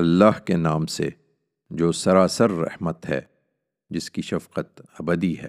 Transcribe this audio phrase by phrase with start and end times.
[0.00, 1.08] اللہ کے نام سے،
[1.70, 3.20] جو سراسر رحمت ہے،
[3.90, 5.48] جس کی شفقت ابدی ہے۔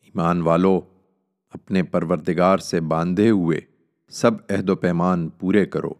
[0.00, 0.80] ایمان والو،
[1.50, 3.60] اپنے پروردگار سے باندھے ہوئے
[4.08, 5.92] سب عہد و پیمان پورے کرو۔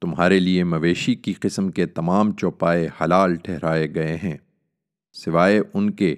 [0.00, 4.36] تمہارے لیے مویشی کی قسم کے تمام چوپائے حلال ٹھہرائے گئے ہیں،
[5.12, 6.16] سوائے ان کے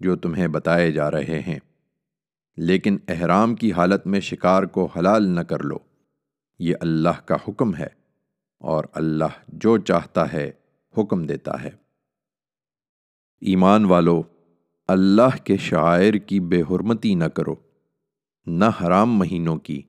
[0.00, 1.58] جو تمہیں بتائے جا رہے ہیں۔
[2.56, 5.78] لیکن احرام کی حالت میں شکار کو حلال نہ کر لو۔
[6.58, 8.03] یہ اللہ کا حکم ہے۔
[8.64, 10.50] اور اللہ جو چاہتا ہے
[10.98, 11.70] حکم دیتا ہے۔
[13.40, 14.22] ایمان والو،
[14.88, 17.54] اللہ کے شاعر کی بے حرمتی نہ کرو،
[18.46, 19.82] نہ حرام مہینوں کی،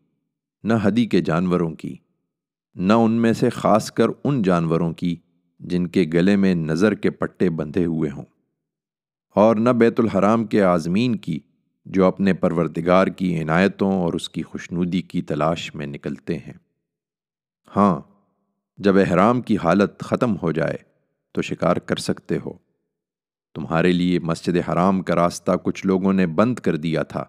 [0.64, 1.96] نہ ہدی کے جانوروں کی،
[2.76, 5.16] نہ ان میں سے خاص کر ان جانوروں کی
[5.60, 8.26] جن کے گلے میں نظر کے پٹے بندھے ہوئے ہوں۔
[9.36, 11.40] اور نہ بیت الحرام کے عازمین کی
[11.86, 16.54] جو اپنے پروردگار کی عنایتوں اور اس کی خوشنودی کی تلاش میں نکلتے ہیں۔
[17.76, 18.15] ہاں
[18.78, 20.78] جب احرام کی حالت ختم ہو جائے
[21.32, 22.54] تو شکار کر سکتے ہو۔
[23.54, 27.24] تمہارے لیے مسجد حرام کا راستہ کچھ لوگوں نے بند کر دیا تھا۔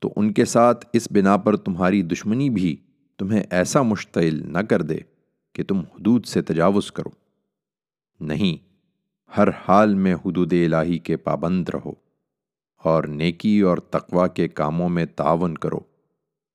[0.00, 2.76] تو ان کے ساتھ اس بنا پر تمہاری دشمنی بھی
[3.18, 4.98] تمہیں ایسا مشتعل نہ کر دے
[5.52, 7.10] کہ تم حدود سے تجاوز کرو۔
[8.20, 8.56] نہیں،
[9.36, 11.92] ہر حال میں حدود الہی کے پابند رہو
[12.76, 15.80] اور نیکی اور تقوی کے کاموں میں تعاون کرو،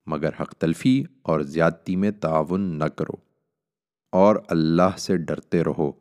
[0.05, 3.28] مگر حق تلفی اور زیادتی میں تعاون نہ کرو۔
[4.11, 5.91] اور اللہ سے ڈرتے رہو،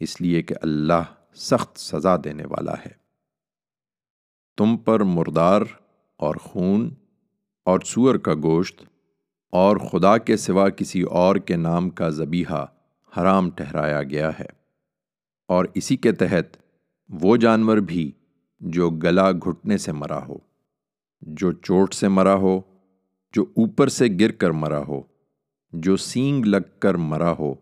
[0.00, 1.02] اس لیے کہ اللہ
[1.34, 3.00] سخت سزا دینے والا ہے۔
[4.56, 5.62] تم پر مردار
[6.16, 6.94] اور خون
[7.64, 8.82] اور سور کا گوشت
[9.52, 12.66] اور خدا کے سوا کسی اور کے نام کا ذبیحہ
[13.16, 14.46] حرام ٹھہرایا گیا ہے۔
[15.48, 16.56] اور اسی کے تحت
[17.08, 18.12] وہ جانور بھی
[18.60, 20.36] جو گلا گھٹنے سے مرا ہو،
[21.20, 22.60] جو چوٹ سے مرا ہو،
[23.32, 25.02] جو اوپر سے گر کر مرا ہو
[25.72, 27.54] جو سینگ لگ کر مرا ہو،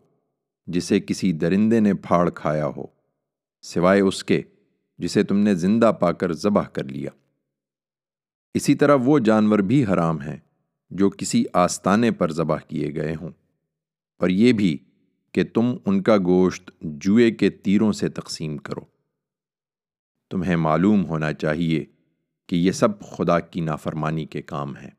[0.67, 2.85] جسے کسی درندے نے پھاڑ کھایا ہو،
[3.63, 4.43] سوائے اس کے
[4.99, 7.11] جسے تم نے زندہ پا کر ذبح کر لیا۔
[8.55, 10.37] اسی طرح وہ جانور بھی حرام ہیں
[10.91, 13.31] جو کسی آستانے پر ذبح کیے گئے ہوں۔
[14.19, 14.79] اور یہ بھی
[15.33, 18.81] کہ تم ان کا گوشت جوئے کے تیروں سے تقسیم کرو۔
[20.31, 21.85] تمہیں معلوم ہونا چاہیے
[22.47, 24.91] کہ یہ سب خدا کی نافرمانی کے کام ہیں۔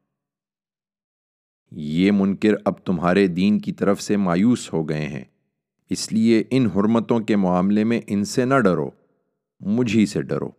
[1.72, 5.24] یہ منکر اب تمہارے دین کی طرف سے مایوس ہو گئے ہیں۔
[5.90, 8.90] اس لیے ان حرمتوں کے معاملے میں ان سے نہ ڈرو،
[9.60, 10.50] مجھ ہی سے ڈرو۔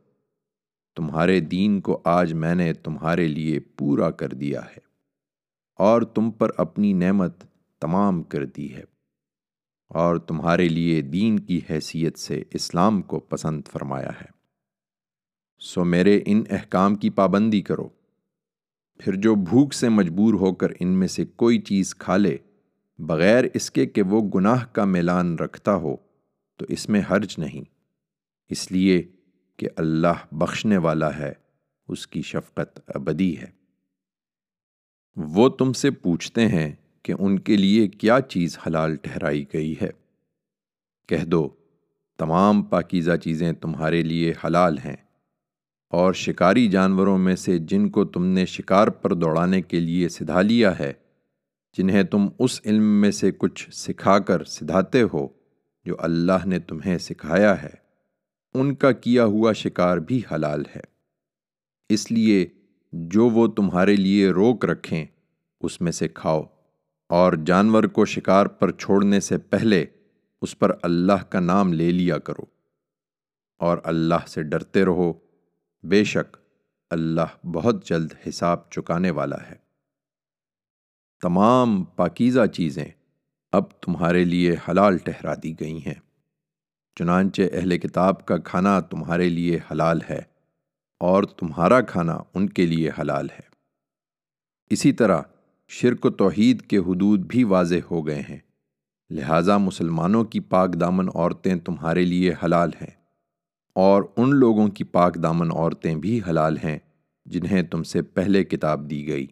[0.96, 4.80] تمہارے دین کو آج میں نے تمہارے لیے پورا کر دیا ہے
[5.76, 7.44] اور تم پر اپنی نعمت
[7.80, 8.84] تمام کر دی ہے۔
[9.88, 14.40] اور تمہارے لیے دین کی حیثیت سے اسلام کو پسند فرمایا ہے۔
[15.58, 17.88] سو میرے ان احکام کی پابندی کرو۔
[19.00, 22.36] پھر جو بھوک سے مجبور ہو کر ان میں سے کوئی چیز کھا لے،
[22.98, 25.96] بغیر اس کے کہ وہ گناہ کا میلان رکھتا ہو،
[26.56, 27.62] تو اس میں حرج نہیں۔
[28.48, 29.02] اس لیے
[29.56, 31.32] کہ اللہ بخشنے والا ہے،
[31.88, 33.46] اس کی شفقت ابدی ہے۔
[35.16, 36.72] وہ تم سے پوچھتے ہیں
[37.02, 39.90] کہ ان کے لیے کیا چیز حلال ٹھہرائی گئی ہے۔
[41.08, 41.48] کہہ دو،
[42.18, 44.96] تمام پاکیزہ چیزیں تمہارے لیے حلال ہیں۔
[45.90, 50.42] اور شکاری جانوروں میں سے جن کو تم نے شکار پر دوڑانے کے لیے سدھا
[50.42, 50.92] لیا ہے،
[51.76, 55.28] جنہیں تم اس علم میں سے کچھ سکھا کر سدھاتے ہو
[55.84, 57.70] جو اللہ نے تمہیں سکھایا ہے۔
[58.54, 60.80] ان کا کیا ہوا شکار بھی حلال ہے۔
[61.88, 62.46] اس لیے
[62.92, 65.06] جو وہ تمہارے لیے روک رکھیں،
[65.60, 66.42] اس میں سے کھاؤ۔
[67.08, 69.84] اور جانور کو شکار پر چھوڑنے سے پہلے
[70.42, 72.44] اس پر اللہ کا نام لے لیا کرو۔
[73.58, 75.29] اور اللہ سے ڈرتے رہو۔
[75.82, 76.36] بے شک
[76.90, 79.54] اللہ بہت جلد حساب چکانے والا ہے۔
[81.22, 82.84] تمام پاکیزہ چیزیں
[83.52, 85.94] اب تمہارے لیے حلال ٹھہرا دی گئی ہیں۔
[86.98, 90.22] چنانچہ اہل کتاب کا کھانا تمہارے لیے حلال ہے
[91.00, 93.50] اور تمہارا کھانا ان کے لیے حلال ہے۔
[94.70, 95.22] اسی طرح
[95.68, 98.38] شرک و توحید کے حدود بھی واضح ہو گئے ہیں۔
[99.10, 102.99] لہٰذا مسلمانوں کی پاک دامن عورتیں تمہارے لیے حلال ہیں۔
[103.72, 106.78] اور ان لوگوں کی پاک دامن عورتیں بھی حلال ہیں
[107.26, 109.26] جنہیں تم سے پہلے کتاب دی گئی۔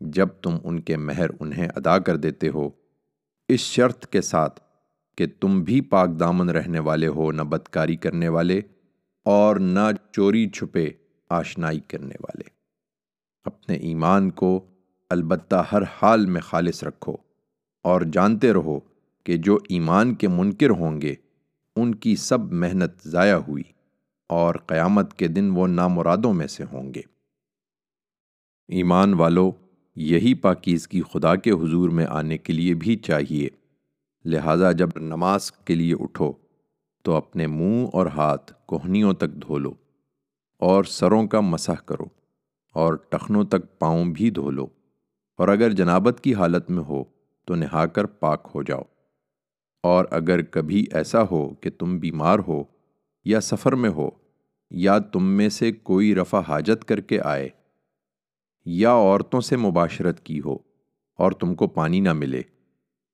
[0.00, 2.70] جب تم ان کے مہر انہیں ادا کر دیتے ہو،
[3.48, 4.60] اس شرط کے ساتھ
[5.16, 8.60] کہ تم بھی پاک دامن رہنے والے ہو، نہ بدکاری کرنے والے
[9.24, 10.90] اور نہ چوری چھپے
[11.28, 12.48] آشنائی کرنے والے۔
[13.44, 14.66] اپنے ایمان کو
[15.10, 17.16] البتہ ہر حال میں خالص رکھو
[17.82, 18.80] اور جانتے رہو
[19.24, 21.14] کہ جو ایمان کے منکر ہوں گے
[21.76, 23.62] ان کی سب محنت ضائع ہوئی
[24.28, 27.02] اور قیامت کے دن وہ نامرادوں میں سے ہوں گے۔
[28.68, 29.50] ایمان والو،
[29.96, 33.48] یہی پاکیز کی خدا کے حضور میں آنے کے لیے بھی چاہیے۔
[34.24, 36.32] لہٰذا جب نماز کے لیے اٹھو،
[37.02, 39.72] تو اپنے منہ اور ہاتھ کوہنیوں تک دھو لو
[40.58, 42.04] اور سروں کا مسح کرو
[42.72, 44.66] اور ٹخنوں تک پاؤں بھی دھو لو
[45.36, 47.04] اور اگر جنابت کی حالت میں ہو،
[47.44, 48.82] تو نہا کر پاک ہو جاؤ۔
[49.82, 52.62] اور اگر کبھی ایسا ہو کہ تم بیمار ہو
[53.24, 54.08] یا سفر میں ہو
[54.70, 57.48] یا تم میں سے کوئی رفع حاجت کر کے آئے
[58.66, 60.56] یا عورتوں سے مباشرت کی ہو
[61.18, 62.42] اور تم کو پانی نہ ملے،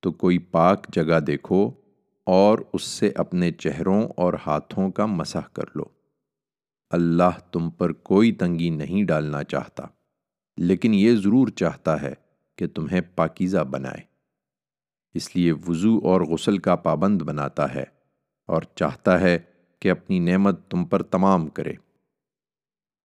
[0.03, 1.71] تو کوئی پاک جگہ دیکھو
[2.27, 5.85] اور اس سے اپنے چہروں اور ہاتھوں کا مسح کر لو۔
[6.91, 9.87] اللہ تم پر کوئی تنگی نہیں ڈالنا چاہتا،
[10.59, 12.13] لیکن یہ ضرور چاہتا ہے
[12.59, 14.16] کہ تمہیں پاکیزہ بنائے۔
[15.17, 17.85] اس لیے وضو اور غسل کا پابند بناتا ہے
[18.47, 19.39] اور چاہتا ہے
[19.81, 21.73] کہ اپنی نعمت تم پر تمام کرے۔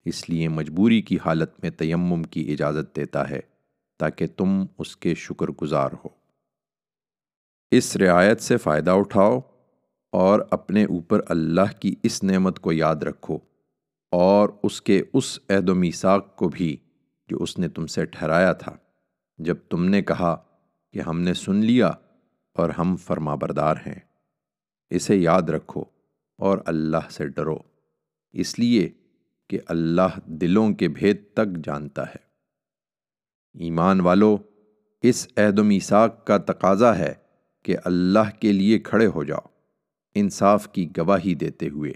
[0.04, 3.40] اس لیے مجبوری کی حالت میں تیمم کی اجازت دیتا ہے
[3.98, 6.08] تاکہ تم اس کے شکر گزار ہو۔
[7.70, 9.40] اس رعایت سے فائدہ اٹھاؤ
[10.12, 13.38] اور اپنے اوپر اللہ کی اس نعمت کو یاد رکھو
[14.10, 16.76] اور اس کے اس عہد و میساق کو بھی
[17.28, 18.76] جو اس نے تم سے ٹھہرایا تھا۔
[19.38, 20.36] جب تم نے کہا
[20.92, 21.88] کہ ہم نے سن لیا
[22.54, 23.98] اور ہم فرما بردار ہیں۔
[24.90, 25.84] اسے یاد رکھو
[26.38, 27.58] اور اللہ سے ڈرو،
[28.32, 28.90] اس لیے
[29.48, 32.28] کہ اللہ دلوں کے بھید تک جانتا ہے۔
[33.54, 34.36] ایمان والو،
[35.02, 37.14] اس عہد و میساک کا تقاضا ہے
[37.62, 39.46] کہ اللہ کے لیے کھڑے ہو جاؤ،
[40.14, 41.92] انصاف کی گواہی دیتے ہوئے،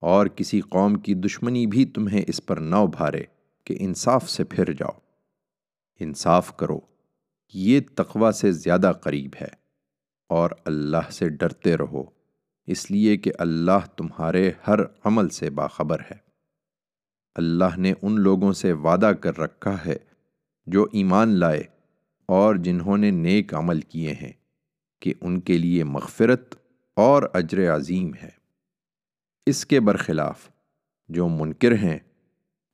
[0.00, 3.22] اور کسی قوم کی دشمنی بھی تمہیں اس پر نہ ابھارے
[3.64, 4.98] کہ انصاف سے پھر جاؤ۔
[6.00, 6.80] انصاف کرو۔
[7.54, 9.48] یہ تقوی سے زیادہ قریب ہے
[10.28, 12.04] اور اللہ سے ڈرتے رہو،
[12.66, 16.16] اس لیے کہ اللہ تمہارے ہر عمل سے باخبر ہے۔
[17.34, 19.96] اللہ نے ان لوگوں سے وعدہ کر رکھا ہے
[20.66, 21.62] جو ایمان لائے
[22.26, 24.32] اور جنہوں نے نیک عمل کیے ہیں
[25.00, 26.54] کہ ان کے لیے مغفرت
[26.96, 28.42] اور اجر عظیم ہے۔
[29.46, 30.48] اس کے برخلاف
[31.08, 31.98] جو منکر ہیں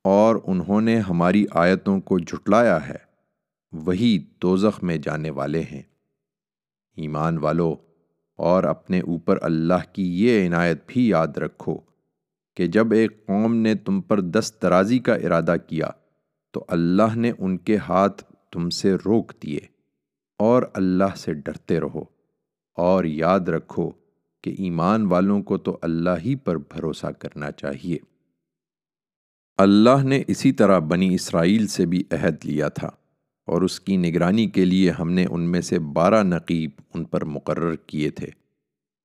[0.03, 3.08] اور انہوں نے ہماری آیتوں کو جھٹلایا ہے
[3.71, 5.81] وہی دوزخ میں جانے والے ہیں۔
[6.95, 7.75] ایمان والو،
[8.35, 11.77] اور اپنے اوپر اللہ کی یہ عنایت بھی یاد رکھو
[12.55, 15.89] کہ جب ایک قوم نے تم پر دست درازی کا ارادہ کیا،
[16.51, 19.59] تو اللہ نے ان کے ہاتھ تم سے روک دیے
[20.37, 22.03] اور اللہ سے ڈرتے رہو۔
[22.75, 23.91] اور یاد رکھو
[24.43, 27.97] کہ ایمان والوں کو تو اللہ ہی پر بھروسہ کرنا چاہیے۔
[29.57, 32.89] اللہ نے اسی طرح بنی اسرائیل سے بھی عہد لیا تھا۔
[33.49, 37.25] اور اس کی نگرانی کے لیے ہم نے ان میں سے بارہ نقیب ان پر
[37.25, 38.27] مقرر کیے تھے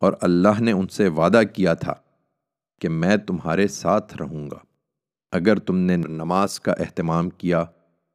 [0.01, 1.95] اور اللہ نے ان سے وعدہ کیا تھا
[2.81, 4.59] کہ میں تمہارے ساتھ رہوں گا۔
[5.33, 7.65] اگر تم نے نماز کا اہتمام کیا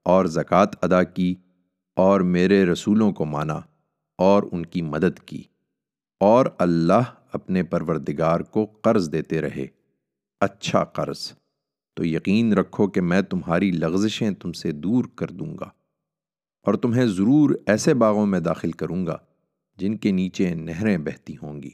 [0.05, 1.35] اور زکوٰۃ ادا کی
[1.95, 3.59] اور میرے رسولوں کو مانا
[4.17, 5.43] اور ان کی مدد کی
[6.19, 9.65] اور اللہ اپنے پروردگار کو قرض دیتے رہے
[10.41, 11.31] اچھا قرض،
[11.97, 15.69] تو یقین رکھو کہ میں تمہاری لغزشیں تم سے دور کر دوں گا۔
[16.69, 19.17] اور تمہیں ضرور ایسے باغوں میں داخل کروں گا
[19.77, 21.69] جن کے نیچے نہریں بہتی ہوں گی۔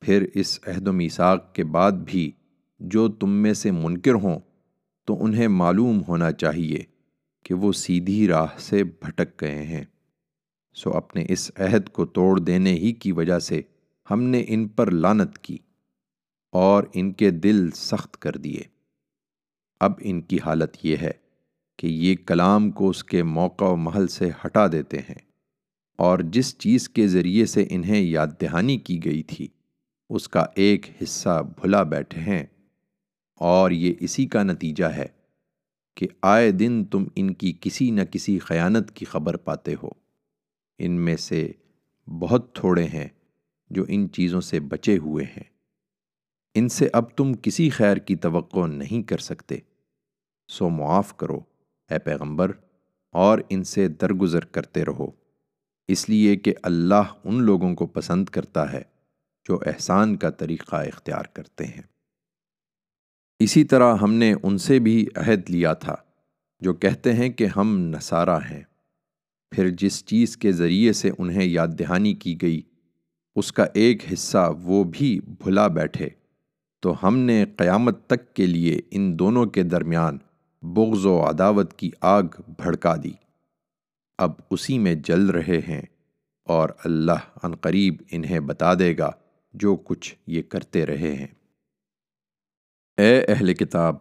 [0.00, 2.32] پھر اس عہد و میساق کے بعد بھی
[2.80, 4.38] جو تم میں سے منکر ہوں
[5.04, 6.78] تو انہیں معلوم ہونا چاہیے
[7.44, 9.84] کہ وہ سیدھی راہ سے بھٹک گئے ہیں۔
[10.74, 13.62] سو اپنے اس عہد کو توڑ دینے ہی کی وجہ سے
[14.10, 15.58] ہم نے ان پر لانت کی
[16.52, 18.62] اور ان کے دل سخت کر دیے۔
[19.80, 21.21] اب ان کی حالت یہ ہے
[21.82, 25.32] کہ یہ کلام کو اس کے موقع و محل سے ہٹا دیتے ہیں
[25.98, 29.48] اور جس چیز کے ذریعے سے انہیں یاد دہانی کی گئی تھی،
[30.10, 32.46] اس کا ایک حصہ بھلا بیٹھے ہیں۔
[33.34, 35.06] اور یہ اسی کا نتیجہ ہے
[35.96, 39.90] کہ آئے دن تم ان کی کسی نہ کسی خیانت کی خبر پاتے ہو۔
[40.78, 41.52] ان میں سے
[42.06, 43.08] بہت تھوڑے ہیں
[43.70, 45.44] جو ان چیزوں سے بچے ہوئے ہیں۔
[46.54, 49.56] ان سے اب تم کسی خیر کی توقع نہیں کر سکتے،
[50.48, 51.51] سو معاف کرو۔
[51.92, 52.52] اے پیغمبر،
[53.14, 55.06] اور ان سے درگزر کرتے رہو۔
[55.88, 58.82] اس لیے کہ اللہ ان لوگوں کو پسند کرتا ہے
[59.48, 61.82] جو احسان کا طریقہ اختیار کرتے ہیں۔
[63.40, 65.96] اسی طرح ہم نے ان سے بھی عہد لیا تھا،
[66.60, 68.62] جو کہتے ہیں کہ ہم نصارہ ہیں۔
[69.52, 72.60] پھر جس چیز کے ذریعے سے انہیں یاد دہانی کی گئی،
[73.36, 76.08] اس کا ایک حصہ وہ بھی بھلا بیٹھے۔
[76.82, 80.18] تو ہم نے قیامت تک کے لیے ان دونوں کے درمیان
[80.62, 83.12] بغض و عداوت کی آگ بھڑکا دی۔
[84.18, 85.82] اب اسی میں جل رہے ہیں
[86.44, 89.10] اور اللہ عنقریب انہیں بتا دے گا
[89.52, 91.26] جو کچھ یہ کرتے رہے ہیں۔
[92.96, 93.96] اے اہل کتاب،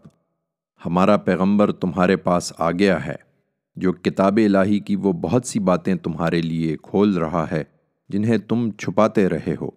[0.86, 3.16] ہمارا پیغمبر تمہارے پاس آ گیا ہے،
[3.76, 7.64] جو کتاب الہی کی وہ بہت سی باتیں تمہارے لیے کھول رہا ہے،
[8.10, 9.68] جنہیں تم چھپاتے رہے ہو۔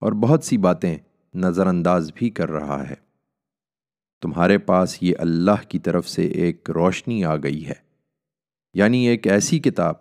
[0.00, 0.98] اور بہت سی باتیں
[1.34, 3.03] نظر انداز بھی کر رہا ہے۔
[4.24, 7.74] تمہارے پاس یہ اللہ کی طرف سے ایک روشنی آ گئی ہے۔
[8.74, 9.94] یعنی ایک ایسی کتاب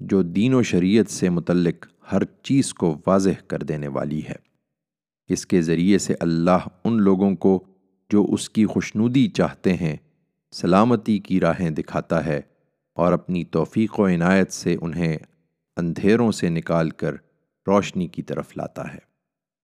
[0.00, 4.34] جو دین و شریعت سے متعلق ہر چیز کو واضح کر دینے والی ہے۔
[5.28, 7.64] اس کے ذریعے سے اللہ ان لوگوں کو
[8.10, 9.96] جو اس کی خوشنودی چاہتے ہیں،
[10.52, 12.40] سلامتی کی راہیں دکھاتا ہے
[12.94, 15.16] اور اپنی توفیق و عنایت سے انہیں
[15.76, 17.14] اندھیروں سے نکال کر
[17.66, 18.98] روشنی کی طرف لاتا ہے۔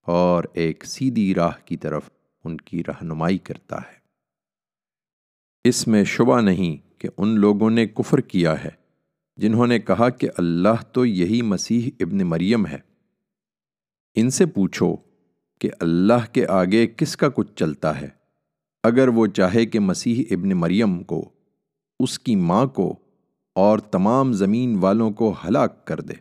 [0.03, 2.11] اور ایک سیدھی راہ کی طرف
[2.45, 4.05] ان کی رہنمائی کرتا ہے۔
[5.65, 8.71] اس میں شبہ نہیں کہ ان لوگوں نے کفر کیا ہے،
[9.37, 12.79] جنہوں نے کہا کہ اللہ تو یہی مسیح ابن مریم ہے۔
[14.15, 14.97] ان سے پوچھو
[15.61, 18.09] کہ اللہ کے آگے کس کا کچھ چلتا ہے۔
[18.83, 21.31] اگر وہ چاہے کہ مسیح ابن مریم کو،
[22.01, 22.99] اس کی ماں کو
[23.55, 26.15] اور تمام زمین والوں کو ہلاک کر دے۔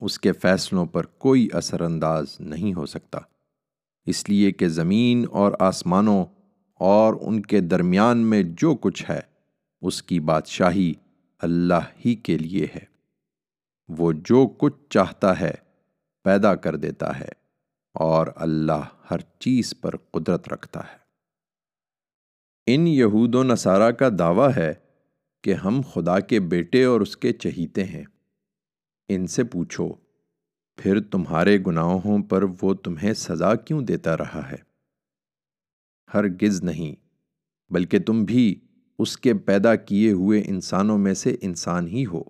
[0.00, 3.18] اس کے فیصلوں پر کوئی اثر انداز نہیں ہو سکتا۔
[4.06, 6.24] اس لیے کہ زمین اور آسمانوں
[6.74, 9.20] اور ان کے درمیان میں جو کچھ ہے،
[9.80, 10.92] اس کی بادشاہی
[11.38, 12.84] اللہ ہی کے لیے ہے۔
[13.88, 15.54] وہ جو کچھ چاہتا ہے،
[16.24, 17.28] پیدا کر دیتا ہے
[17.94, 21.06] اور اللہ ہر چیز پر قدرت رکھتا ہے۔
[22.66, 24.74] ان یہود و نصارہ کا دعویٰ ہے
[25.42, 28.04] کہ ہم خدا کے بیٹے اور اس کے چہیتے ہیں۔
[29.08, 29.92] ان سے پوچھو
[30.78, 34.56] پھر تمہارے گناہوں پر وہ تمہیں سزا کیوں دیتا رہا ہے؟
[36.14, 36.94] ہرگز نہیں،
[37.70, 38.54] بلکہ تم بھی
[38.98, 42.22] اس کے پیدا کیے ہوئے انسانوں میں سے انسان ہی ہو۔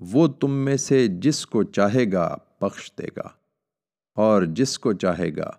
[0.00, 3.28] وہ تم میں سے جس کو چاہے گا بخش دے گا،
[4.16, 5.50] اور جس کو چاہے گا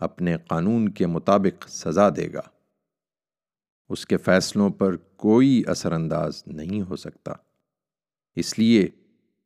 [0.00, 2.42] اپنے قانون کے مطابق سزا دے گا۔
[3.90, 7.32] اس کے فیصلوں پر کوئی اثر انداز نہیں ہو سکتا۔
[8.36, 8.88] اس لیے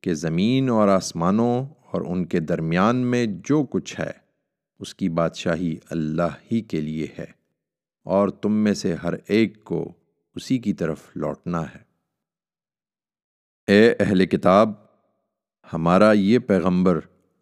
[0.02, 4.10] کہ زمین اور آسمانوں اور ان کے درمیان میں جو کچھ ہے،
[4.80, 7.26] اس کی بادشاہی اللہ ہی کے لیے ہے،
[8.06, 9.82] اور تم میں سے ہر ایک کو
[10.36, 11.82] اسی کی طرف لوٹنا ہے۔
[13.68, 14.72] اے اہل کتاب،
[15.68, 16.98] ہمارا یہ پیغمبر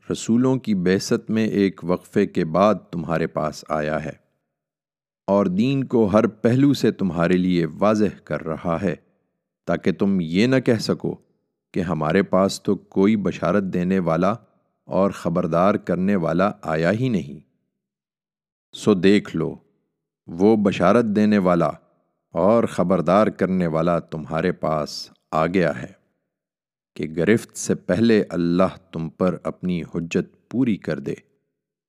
[0.09, 4.13] رسولوں کی بیست میں ایک وقفے کے بعد تمہارے پاس آیا ہے،
[5.29, 8.95] اور دین کو ہر پہلو سے تمہارے لیے واضح کر رہا ہے،
[9.69, 11.15] تاکہ تم یہ نہ کہہ سکو
[11.75, 14.35] کہ ہمارے پاس تو کوئی بشارت دینے والا
[14.85, 17.49] اور خبردار کرنے والا آیا ہی نہیں۔
[18.77, 19.55] سو دیکھ لو،
[20.27, 21.71] وہ بشارت دینے والا
[22.33, 25.93] اور خبردار کرنے والا تمہارے پاس آ گیا ہے
[26.97, 31.15] کہ گرفت سے پہلے اللہ تم پر اپنی حجت پوری کر دے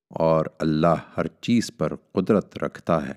[0.09, 3.13] اور اللہ ہر چیز پر قدرت رکھتا ہے۔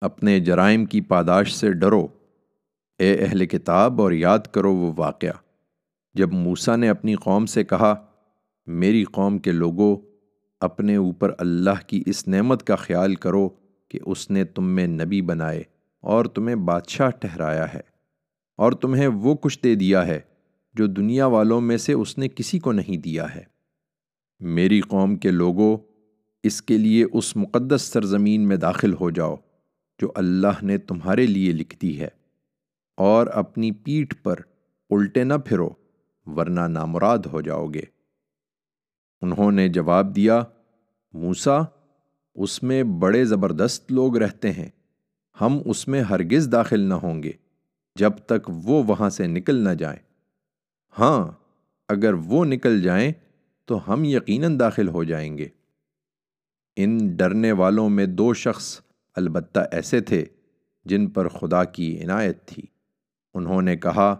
[0.00, 2.08] اپنے جرائم کی پاداش سے ڈرو۔
[3.00, 5.32] اے اہل کتاب، اور یاد کرو وہ واقعہ۔
[6.14, 7.94] جب موسا نے اپنی قوم سے کہا،
[8.66, 9.96] میری قوم کے لوگوں،
[10.60, 13.48] اپنے اوپر اللہ کی اس نعمت کا خیال کرو
[13.90, 15.62] کہ اس نے تم میں نبی بنائے
[16.04, 17.80] اور تمہیں بادشاہ ٹھہرایا ہے،
[18.58, 20.20] اور تمہیں وہ کچھ دے دیا ہے
[20.76, 23.42] جو دنیا والوں میں سے اس نے کسی کو نہیں دیا ہے۔
[24.40, 25.76] میری قوم کے لوگوں،
[26.44, 29.34] اس کے لیے اس مقدس سرزمین میں داخل ہو جاؤ
[30.00, 32.08] جو اللہ نے تمہارے لیے لکھ دی ہے۔
[32.98, 34.36] اور اپنی پیٹھ پر
[34.90, 35.68] الٹے نہ پھرو،
[36.26, 37.82] ورنہ نامراد ہو جاؤ گے۔
[39.22, 40.42] انہوں نے جواب دیا
[41.12, 41.58] موسا
[42.34, 44.68] اس میں بڑے زبردست لوگ رہتے ہیں،
[45.40, 47.32] ہم اس میں ہرگز داخل نہ ہوں گے،
[47.96, 50.00] جب تک وہ وہاں سے نکل نہ جائیں۔
[50.98, 51.30] ہاں
[51.88, 53.12] اگر وہ نکل جائیں
[53.64, 55.48] تو ہم یقیناً داخل ہو جائیں گے۔
[56.76, 58.80] ان ڈرنے والوں میں دو شخص
[59.16, 60.24] البتہ ایسے تھے
[60.84, 62.62] جن پر خدا کی عنایت تھی۔
[63.38, 64.16] انہوں نے کہا،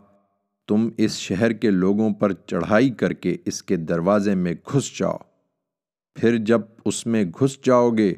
[0.69, 5.17] تم اس شہر کے لوگوں پر چڑھائی کر کے اس کے دروازے میں گھس جاؤ۔
[6.15, 8.15] پھر جب اس میں گھس جاؤ گے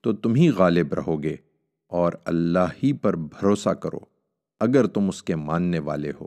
[0.00, 1.36] تو تم ہی غالب رہو گے
[1.88, 3.98] اور اللہ ہی پر بھروسہ کرو
[4.60, 6.26] اگر تم اس کے ماننے والے ہو۔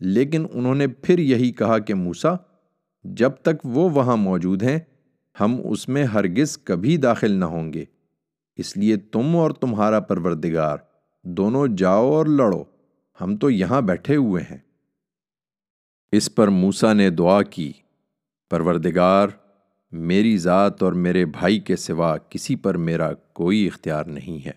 [0.00, 2.34] لیکن انہوں نے پھر یہی کہا کہ موسا
[3.04, 4.78] جب تک وہ وہاں موجود ہیں،
[5.40, 7.84] ہم اس میں ہرگز کبھی داخل نہ ہوں گے۔
[8.56, 10.78] اس لیے تم اور تمہارا پروردگار،
[11.24, 12.73] دونوں جاؤ اور لڑو۔
[13.20, 14.58] ہم تو یہاں بیٹھے ہوئے ہیں۔
[16.12, 17.72] اس پر موسا نے دعا کی،
[18.50, 19.28] پروردگار،
[19.92, 24.52] میری ذات اور میرے بھائی کے سوا کسی پر میرا کوئی اختیار نہیں ہے۔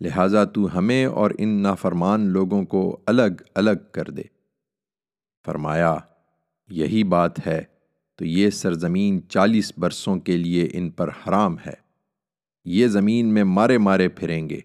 [0.00, 4.22] لہٰذا تو ہمیں اور ان نافرمان لوگوں کو الگ الگ کر دے۔
[5.46, 5.96] فرمایا،
[6.68, 7.62] یہی بات ہے،
[8.16, 11.74] تو یہ سرزمین چالیس برسوں کے لیے ان پر حرام ہے۔
[12.64, 14.60] یہ زمین میں مارے مارے پھریں گے۔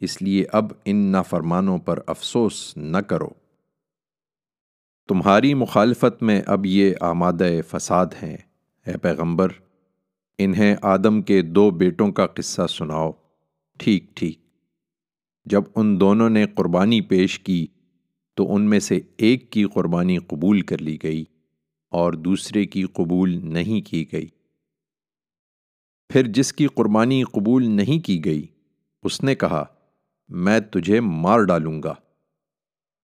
[0.00, 3.28] اس لیے اب ان نافرمانوں پر افسوس نہ کرو۔
[5.08, 8.36] تمہاری مخالفت میں اب یہ آمادہ فساد ہیں۔
[8.86, 9.48] اے پیغمبر،
[10.38, 13.12] انہیں آدم کے دو بیٹوں کا قصہ سناؤ۔
[13.78, 14.38] ٹھیک ٹھیک۔
[15.44, 17.66] جب ان دونوں نے قربانی پیش کی،
[18.34, 21.24] تو ان میں سے ایک کی قربانی قبول کر لی گئی
[21.90, 24.26] اور دوسرے کی قبول نہیں کی گئی۔
[26.08, 28.46] پھر جس کی قربانی قبول نہیں کی گئی،
[29.02, 29.64] اس نے کہا
[30.30, 31.94] میں تجھے مار ڈالوں گا۔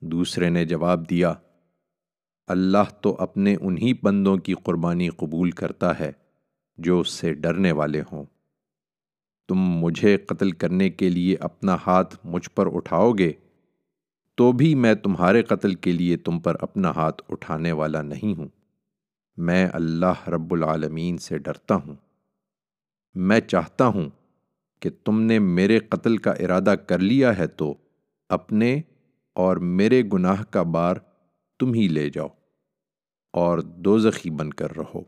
[0.01, 1.35] دوسرے نے جواب دیا،
[2.47, 6.13] اللہ تو اپنے انہی بندوں کی قربانی قبول کرتا ہے
[6.79, 8.25] جو اس سے ڈرنے والے ہوں۔
[9.49, 13.33] تم مجھے قتل کرنے کے لیے اپنا ہاتھ مجھ پر اٹھاؤ گے،
[14.35, 18.49] تو بھی میں تمہارے قتل کے لیے تم پر اپنا ہاتھ اٹھانے والا نہیں ہوں۔
[19.37, 21.95] میں اللہ رب العالمین سے ڈرتا ہوں۔
[23.15, 24.11] میں چاہتا ہوں
[24.81, 27.75] کہ تم نے میرے قتل کا ارادہ کر لیا ہے تو
[28.29, 28.81] اپنے
[29.35, 30.97] اور میرے گناہ کا بار
[31.59, 32.29] تم ہی لے جاؤ
[33.33, 35.01] اور دوزخی بن کر رہو۔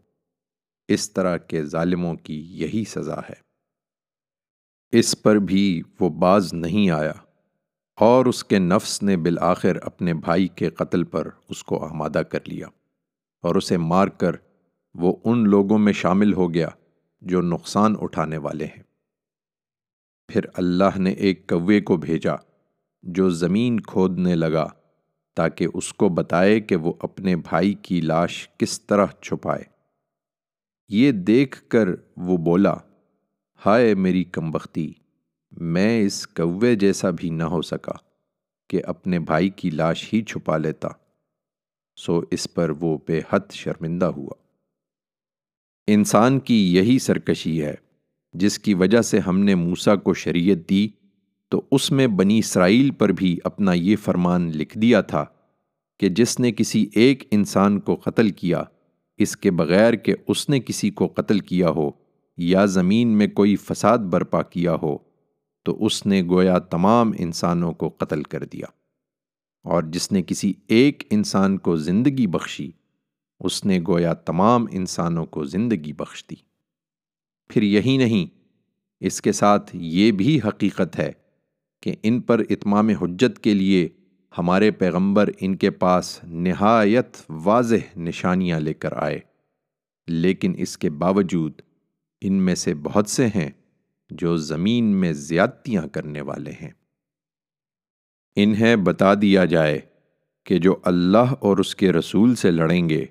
[0.89, 3.49] اس طرح کے ظالموں کی یہی سزا ہے۔
[4.93, 7.13] اس پر بھی وہ باز نہیں آیا
[8.01, 12.39] اور اس کے نفس نے بالآخر اپنے بھائی کے قتل پر اس کو آمادہ کر
[12.47, 12.67] لیا
[13.43, 14.33] اور اسے مار کر
[14.95, 16.69] وہ ان لوگوں میں شامل ہو گیا
[17.21, 18.88] جو نقصان اٹھانے والے ہیں۔
[20.29, 22.35] پھر اللہ نے ایک کوے کو بھیجا
[23.03, 24.69] جو زمین کھودنے لگا
[25.37, 29.63] تاکہ اس کو بتائے کہ وہ اپنے بھائی کی لاش کس طرح چھپائے۔
[30.89, 32.75] یہ دیکھ کر وہ بولا،
[33.67, 34.93] ہائے میری کمبختی،
[35.51, 37.93] میں اس کوے جیسا بھی نہ ہو سکا
[38.69, 40.89] کہ اپنے بھائی کی لاش ہی چھپا لیتا۔
[41.97, 44.35] سو اس پر وہ بے حد شرمندہ ہوا۔
[45.87, 47.75] انسان کی یہی سرکشی ہے۔
[48.39, 50.89] جس کی وجہ سے ہم نے موسا کو شریعت دی،
[51.49, 55.25] تو اس میں بنی اسرائیل پر بھی اپنا یہ فرمان لکھ دیا تھا
[55.99, 58.63] کہ جس نے کسی ایک انسان کو قتل کیا،
[59.19, 61.91] اس کے بغیر کہ اس نے کسی کو قتل کیا ہو
[62.37, 64.99] یا زمین میں کوئی فساد برپا کیا ہو،
[65.63, 68.67] تو اس نے گویا تمام انسانوں کو قتل کر دیا۔
[69.65, 72.71] اور جس نے کسی ایک انسان کو زندگی بخشی،
[73.41, 76.48] اس نے گویا تمام انسانوں کو زندگی بخش دی۔
[77.49, 78.39] پھر یہی نہیں،
[79.01, 81.13] اس کے ساتھ یہ بھی حقیقت ہے
[81.83, 83.89] کہ ان پر اتمام حجت کے لیے
[84.39, 89.21] ہمارے پیغمبر ان کے پاس نہایت واضح نشانیاں لے کر آئے۔
[90.07, 91.53] لیکن اس کے باوجود
[92.21, 93.51] ان میں سے بہت سے ہیں
[94.11, 96.71] جو زمین میں زیادتیاں کرنے والے ہیں۔
[98.37, 99.81] انہیں بتا دیا جائے
[100.45, 103.05] کہ جو اللہ اور اس کے رسول سے لڑیں گے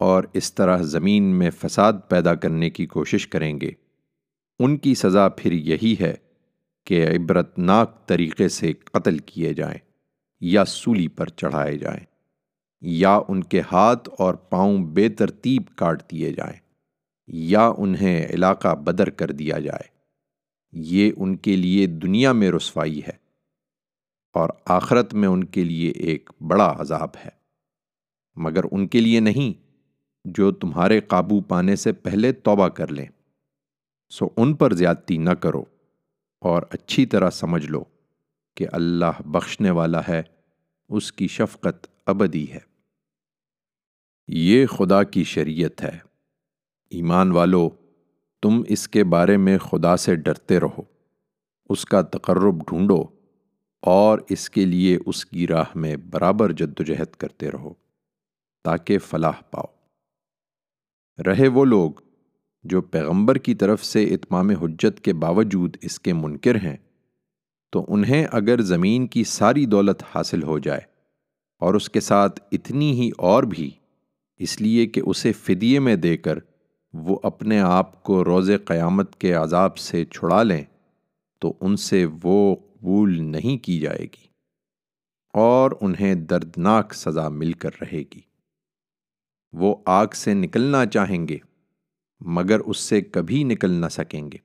[0.00, 3.70] اور اس طرح زمین میں فساد پیدا کرنے کی کوشش کریں گے۔
[4.58, 6.14] ان کی سزا پھر یہی ہے
[6.86, 9.78] کہ عبرتناک طریقے سے قتل کیے جائیں
[10.40, 12.04] یا سولی پر چڑھائے جائیں
[12.80, 16.58] یا ان کے ہاتھ اور پاؤں بے ترتیب کاٹ دیے جائیں
[17.26, 19.88] یا انہیں علاقہ بدر کر دیا جائے۔
[20.72, 23.16] یہ ان کے لیے دنیا میں رسوائی ہے
[24.32, 27.40] اور آخرت میں ان کے لیے ایک بڑا عذاب ہے۔
[28.36, 29.69] مگر ان کے لیے نہیں
[30.24, 33.06] جو تمہارے قابو پانے سے پہلے توبہ کر لیں۔
[34.10, 35.64] سو ان پر زیادتی نہ کرو
[36.40, 37.84] اور اچھی طرح سمجھ لو
[38.54, 40.22] کہ اللہ بخشنے والا ہے،
[40.88, 42.58] اس کی شفقت ابدی ہے۔
[44.28, 45.98] یہ خدا کی شریعت ہے۔
[46.90, 47.70] ایمان والو،
[48.42, 50.82] تم اس کے بارے میں خدا سے ڈرتے رہو۔
[51.68, 53.04] اس کا تقرب ڈھونڈو
[53.82, 57.74] اور اس کے لیے اس کی راہ میں برابر جد و جہد کرتے رہو
[58.64, 59.79] تاکہ فلاح پاؤ۔
[61.26, 61.90] رہے وہ لوگ
[62.64, 66.76] جو پیغمبر کی طرف سے اتمام حجت کے باوجود اس کے منکر ہیں،
[67.72, 70.80] تو انہیں اگر زمین کی ساری دولت حاصل ہو جائے
[71.62, 73.70] اور اس کے ساتھ اتنی ہی اور بھی،
[74.40, 76.38] اس لیے کہ اسے فدیے میں دے کر
[76.94, 80.64] وہ اپنے آپ کو روز قیامت کے عذاب سے چھڑا لیں،
[81.42, 84.26] تو ان سے وہ قبول نہیں کی جائے گی
[85.34, 88.20] اور انہیں دردناک سزا مل کر رہے گی۔
[89.52, 91.38] وہ آگ سے نکلنا چاہیں گے،
[92.20, 94.38] مگر اس سے کبھی نکل نہ سکیں گے۔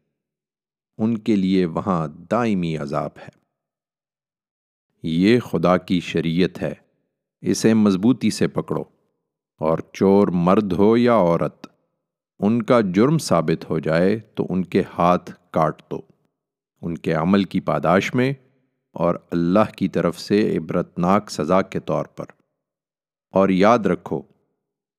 [0.98, 3.30] ان کے لیے وہاں دائمی عذاب ہے۔
[5.04, 6.74] یہ خدا کی شریعت ہے،
[7.42, 8.84] اسے مضبوطی سے پکڑو،
[9.58, 11.68] اور چور مرد ہو یا عورت،
[12.40, 16.02] ان کا جرم ثابت ہو جائے تو ان کے ہاتھ کاٹ دو۔
[16.82, 18.34] ان کے عمل کی پاداش میں
[18.94, 22.26] اور اللہ کی طرف سے عبرتناک سزا کے طور پر۔
[23.32, 24.22] اور یاد رکھو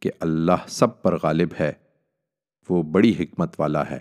[0.00, 1.72] کہ اللہ سب پر غالب ہے،
[2.68, 4.00] وہ بڑی حکمت والا ہے۔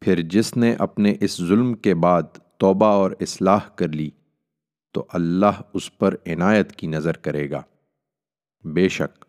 [0.00, 2.22] پھر جس نے اپنے اس ظلم کے بعد
[2.58, 4.10] توبہ اور اصلاح کر لی،
[4.92, 7.62] تو اللہ اس پر عنایت کی نظر کرے گا۔
[8.64, 9.24] بے شک،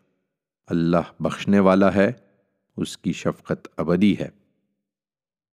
[0.66, 2.12] اللہ بخشنے والا ہے،
[2.76, 4.28] اس کی شفقت ابدی ہے۔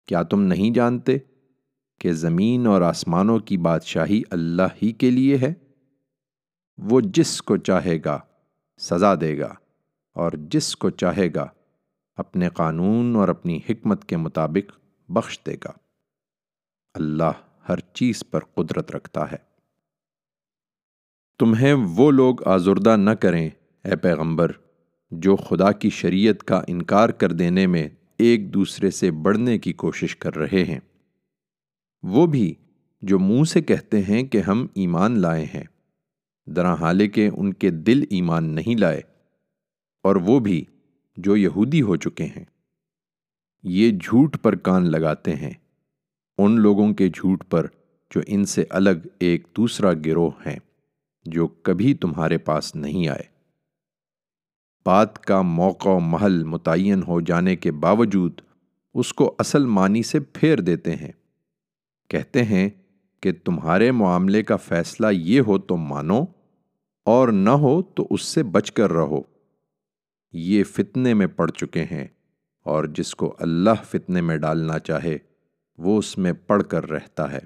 [0.07, 1.17] کیا تم نہیں جانتے
[1.99, 5.53] کہ زمین اور آسمانوں کی بادشاہی اللہ ہی کے لیے ہے؟
[6.77, 8.19] وہ جس کو چاہے گا
[8.81, 9.53] سزا دے گا
[10.13, 11.47] اور جس کو چاہے گا
[12.15, 15.71] اپنے قانون اور اپنی حکمت کے مطابق بخش دے گا۔
[16.93, 17.31] اللہ
[17.69, 19.37] ہر چیز پر قدرت رکھتا ہے۔
[21.39, 23.49] تمہیں وہ لوگ آزردہ نہ کریں
[23.83, 24.51] اے پیغمبر
[25.11, 30.15] جو خدا کی شریعت کا انکار کر دینے میں ایک دوسرے سے بڑھنے کی کوشش
[30.15, 30.79] کر رہے ہیں۔
[32.03, 32.55] وہ بھی
[33.01, 35.63] جو منہ سے کہتے ہیں کہ ہم ایمان لائے ہیں۔
[36.45, 39.01] درا حالے کے ان کے دل ایمان نہیں لائے
[40.03, 40.65] اور وہ بھی
[41.17, 42.45] جو یہودی ہو چکے ہیں۔
[43.63, 45.51] یہ جھوٹ پر کان لگاتے ہیں۔
[46.37, 47.67] ان لوگوں کے جھوٹ پر
[48.15, 50.59] جو ان سے الگ ایک دوسرا گروہ ہیں،
[51.25, 53.23] جو کبھی تمہارے پاس نہیں آئے۔
[54.85, 58.41] بات کا موقع و محل متعین ہو جانے کے باوجود
[58.93, 61.11] اس کو اصل معنی سے پھیر دیتے ہیں۔
[62.07, 62.69] کہتے ہیں
[63.21, 66.23] کہ تمہارے معاملے کا فیصلہ یہ ہو تو مانو
[67.05, 69.21] اور نہ ہو تو اس سے بچ کر رہو۔
[70.33, 72.07] یہ فتنے میں پڑ چکے ہیں
[72.63, 75.17] اور جس کو اللہ فتنے میں ڈالنا چاہے،
[75.77, 77.39] وہ اس میں پڑ کر رہتا ہے۔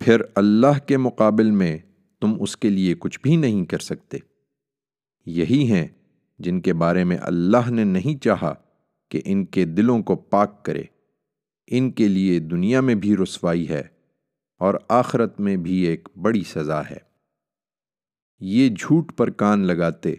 [0.00, 1.78] پھر اللہ کے مقابل میں
[2.20, 4.18] تم اس کے لیے کچھ بھی نہیں کر سکتے۔
[5.26, 5.88] یہی ہیں
[6.38, 8.54] جن کے بارے میں اللہ نے نہیں چاہا
[9.08, 10.82] کہ ان کے دلوں کو پاک کرے۔
[11.66, 13.97] ان کے لیے دنیا میں بھی رسوائی ہے۔
[14.58, 17.08] اور آخرت میں بھی ایک بڑی سزا ہے۔
[18.40, 20.14] یہ جھوٹ پر کان لگاتے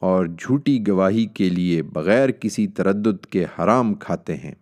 [0.00, 4.54] اور جھوٹی گواہی کے لیے بغیر کسی تردد کے حرام کھاتے ہیں۔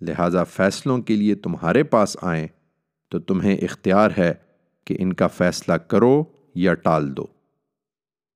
[0.00, 2.46] لہذا فیصلوں کے لیے تمہارے پاس آئیں
[3.08, 4.34] تو تمہیں اختیار ہے
[4.84, 7.26] کہ ان کا فیصلہ کرو یا ٹال دو۔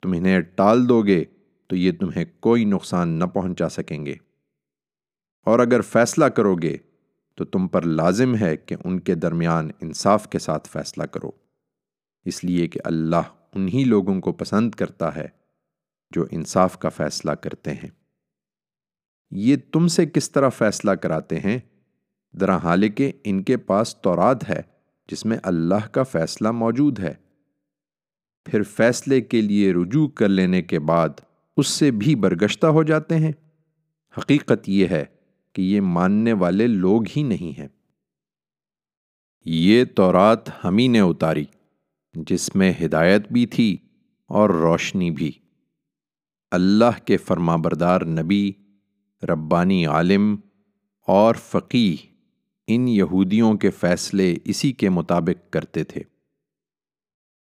[0.03, 1.25] تم انہیں ٹال دو گے
[1.67, 4.15] تو یہ تمہیں کوئی نقصان نہ پہنچا سکیں گے۔
[5.45, 6.77] اور اگر فیصلہ کرو گے
[7.39, 11.31] تو تم پر لازم ہے کہ ان کے درمیان انصاف کے ساتھ فیصلہ کرو۔
[12.25, 13.23] اس لیے کہ اللہ
[13.55, 15.29] انہی لوگوں کو پسند کرتا ہے
[16.11, 17.89] جو انصاف کا فیصلہ کرتے ہیں۔
[19.31, 21.59] یہ تم سے کس طرح فیصلہ کراتے ہیں؟
[22.33, 24.63] درا حال کہ ان کے پاس تورات ہے،
[25.11, 27.15] جس میں اللہ کا فیصلہ موجود ہے۔
[28.45, 31.09] پھر فیصلے کے لیے رجوع کر لینے کے بعد
[31.57, 33.33] اس سے بھی برگشتہ ہو جاتے ہیں۔
[34.19, 35.05] حقیقت یہ ہے
[35.53, 37.69] کہ یہ ماننے والے لوگ ہی نہیں ہیں۔
[39.45, 41.45] یہ تورات ہم نے اتاری،
[42.15, 43.77] جس میں ہدایت بھی تھی
[44.27, 45.33] اور روشنی بھی۔
[46.51, 48.53] اللہ کے فرما بردار نبی،
[49.23, 50.37] ربانی عالم
[51.07, 51.97] اور فقی
[52.67, 56.03] ان یہودیوں کے فیصلے اسی کے مطابق کرتے تھے۔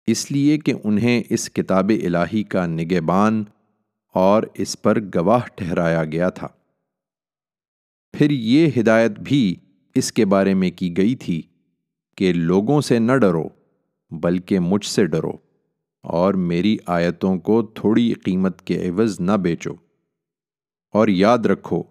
[0.07, 3.43] اس لیے کہ انہیں اس کتاب الہی کا نگبان
[4.13, 6.47] اور اس پر گواہ ٹھہرایا گیا تھا۔
[8.11, 9.55] پھر یہ ہدایت بھی
[9.95, 11.41] اس کے بارے میں کی گئی تھی
[12.17, 13.49] کہ لوگوں سے نہ ڈرو،
[14.11, 15.31] بلکہ مجھ سے ڈرو
[16.03, 19.71] اور میری آیتوں کو تھوڑی قیمت کے عوض نہ بیچو۔
[20.93, 21.83] اور یاد رکھو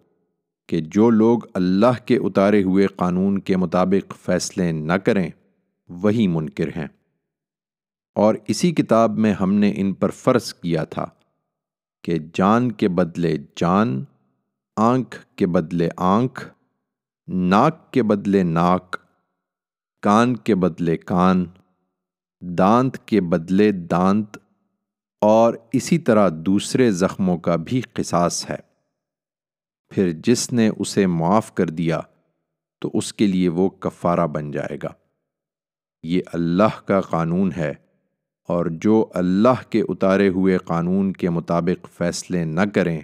[0.68, 5.30] کہ جو لوگ اللہ کے اتارے ہوئے قانون کے مطابق فیصلے نہ کریں،
[5.88, 6.86] وہی منکر ہیں۔
[8.14, 11.06] اور اسی کتاب میں ہم نے ان پر فرض کیا تھا
[12.04, 14.04] کہ جان کے بدلے جان
[14.80, 16.44] آنکھ کے بدلے آنکھ،
[17.28, 18.96] ناک کے بدلے ناک،
[20.02, 21.44] کان کے بدلے کان،
[22.42, 24.36] دانت کے بدلے دانت،
[25.22, 28.56] اور اسی طرح دوسرے زخموں کا بھی قصاص ہے۔
[29.92, 32.00] پھر جس نے اسے معاف کر دیا،
[32.82, 34.92] تو اس کے لیے وہ کفارہ بن جائے گا۔
[36.04, 37.72] یہ اللہ کا قانون ہے،
[38.48, 43.00] اور جو اللہ کے اتارے ہوئے قانون کے مطابق فیصلے نہ کریں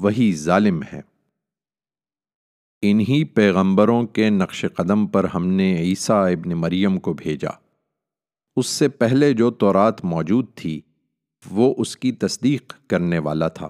[0.00, 1.00] وہی ظالم ہے۔
[2.82, 7.50] انہی پیغمبروں کے نقش قدم پر ہم نے عیسیٰ ابن مریم کو بھیجا۔
[8.56, 10.80] اس سے پہلے جو تورات موجود تھی،
[11.50, 13.68] وہ اس کی تصدیق کرنے والا تھا۔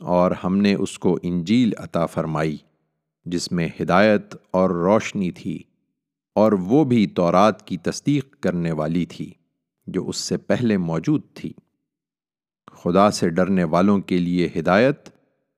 [0.00, 2.56] اور ہم نے اس کو انجیل عطا فرمائی،
[3.24, 5.62] جس میں ہدایت اور روشنی تھی،
[6.34, 9.32] اور وہ بھی تورات کی تصدیق کرنے والی تھی،
[9.86, 11.52] جو اس سے پہلے موجود تھی۔
[12.72, 15.15] خدا سے ڈرنے والوں کے لیے ہدایت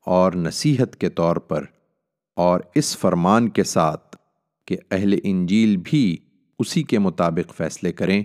[0.09, 1.65] اور نصیحت کے طور پر
[2.37, 4.17] اور اس فرمان کے ساتھ
[4.65, 6.17] کہ اہل انجیل بھی
[6.59, 8.25] اسی کے مطابق فیصلے کریں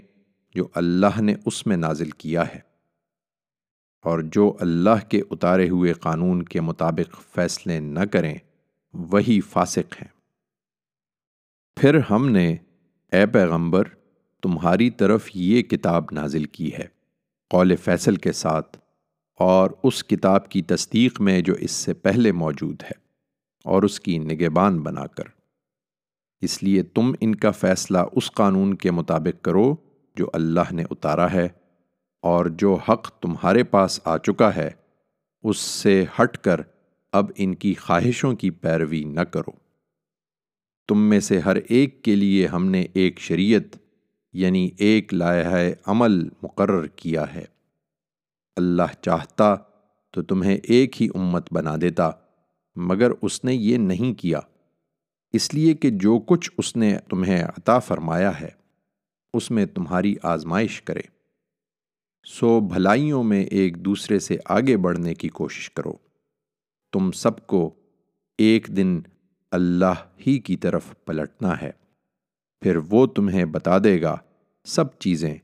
[0.55, 2.59] جو اللہ نے اس میں نازل کیا ہے۔
[4.01, 8.37] اور جو اللہ کے اتارے ہوئے قانون کے مطابق فیصلے نہ کریں،
[8.93, 10.07] وہی فاسق ہیں۔
[11.75, 12.55] پھر ہم نے،
[13.11, 13.83] اے پیغمبر،
[14.41, 16.87] تمہاری طرف یہ کتاب نازل کی ہے۔
[17.49, 18.77] قول فیصل کے ساتھ
[19.39, 22.97] اور اس کتاب کی تصدیق میں جو اس سے پہلے موجود ہے،
[23.65, 25.27] اور اس کی نگبان بنا کر۔
[26.41, 29.73] اس لیے تم ان کا فیصلہ اس قانون کے مطابق کرو
[30.17, 31.47] جو اللہ نے اتارا ہے،
[32.23, 34.69] اور جو حق تمہارے پاس آ چکا ہے،
[35.43, 36.61] اس سے ہٹ کر
[37.13, 39.51] اب ان کی خواہشوں کی پیروی نہ کرو۔
[40.89, 43.75] تم میں سے ہر ایک کے لیے ہم نے ایک شریعت
[44.33, 47.45] یعنی ایک لائحہ عمل مقرر کیا ہے۔
[48.55, 49.55] اللہ چاہتا
[50.11, 52.11] تو تمہیں ایک ہی امت بنا دیتا،
[52.75, 54.39] مگر اس نے یہ نہیں کیا۔
[55.33, 58.49] اس لیے کہ جو کچھ اس نے تمہیں عطا فرمایا ہے،
[59.33, 61.01] اس میں تمہاری آزمائش کرے۔
[62.25, 65.93] سو بھلائیوں میں ایک دوسرے سے آگے بڑھنے کی کوشش کرو۔
[66.91, 67.75] تم سب کو
[68.37, 69.01] ایک دن
[69.51, 69.93] اللہ
[70.27, 71.71] ہی کی طرف پلٹنا ہے،
[72.61, 74.17] پھر وہ تمہیں بتا دے گا
[74.65, 75.35] سب چیزیں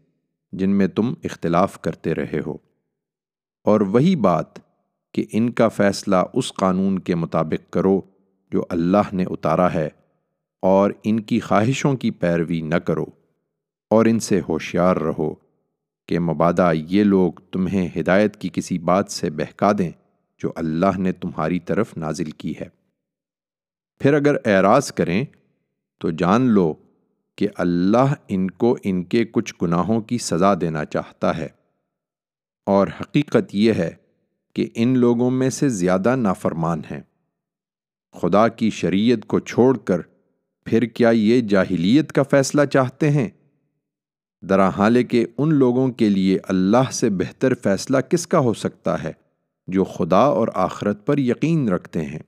[0.52, 2.69] جن میں تم اختلاف کرتے رہے ہو۔
[3.70, 4.46] اور وہی بات
[5.14, 8.02] کہ ان کا فیصلہ اس قانون کے مطابق کرو
[8.52, 9.90] جو اللہ نے اتارا ہے
[10.62, 13.06] اور ان کی خواہشوں کی پیروی نہ کرو
[13.90, 15.34] اور ان سے ہوشیار رہو
[16.06, 19.92] کہ مبادہ یہ لوگ تمہیں ہدایت کی کسی بات سے بہکا دیں
[20.38, 22.68] جو اللہ نے تمہاری طرف نازل کی ہے۔
[24.00, 25.26] پھر اگر اعراض کریں
[26.00, 26.74] تو جان لو
[27.36, 31.59] کہ اللہ ان کو ان کے کچھ گناہوں کی سزا دینا چاہتا ہے۔
[32.70, 33.96] اور حقیقت یہ ہے
[34.54, 37.02] کہ ان لوگوں میں سے زیادہ نافرمان ہیں۔
[38.22, 40.02] خدا کی شریعت کو چھوڑ کر
[40.66, 43.30] پھر کیا یہ جاہلیت کا فیصلہ چاہتے ہیں؟
[44.42, 49.04] درا حال کہ ان لوگوں کے لیے اللہ سے بہتر فیصلہ کس کا ہو سکتا
[49.04, 49.12] ہے
[49.68, 52.24] جو خدا اور آخرت پر یقین رکھتے ہیں؟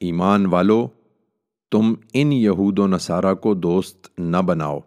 [0.00, 0.88] ایمان والو،
[1.70, 4.80] تم ان یہود و نصارہ کو دوست نہ بناؤ۔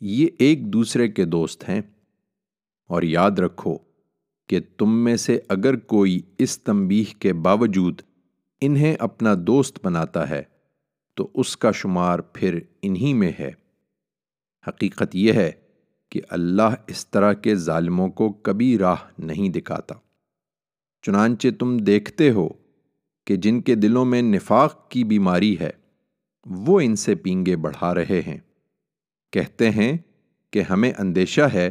[0.00, 1.80] یہ ایک دوسرے کے دوست ہیں۔
[2.88, 3.76] اور یاد رکھو
[4.46, 8.00] کہ تم میں سے اگر کوئی اس تنبیح کے باوجود
[8.60, 10.42] انہیں اپنا دوست بناتا ہے،
[11.14, 13.50] تو اس کا شمار پھر انہی میں ہے۔
[14.68, 15.50] حقیقت یہ ہے
[16.10, 19.94] کہ اللہ اس طرح کے ظالموں کو کبھی راہ نہیں دکھاتا۔
[21.02, 22.48] چنانچہ تم دیکھتے ہو
[23.26, 25.70] کہ جن کے دلوں میں نفاق کی بیماری ہے،
[26.46, 28.38] وہ ان سے پینگے بڑھا رہے ہیں۔
[29.32, 29.98] کہتے ہیں
[30.50, 31.70] کہ ہمیں اندیشہ ہے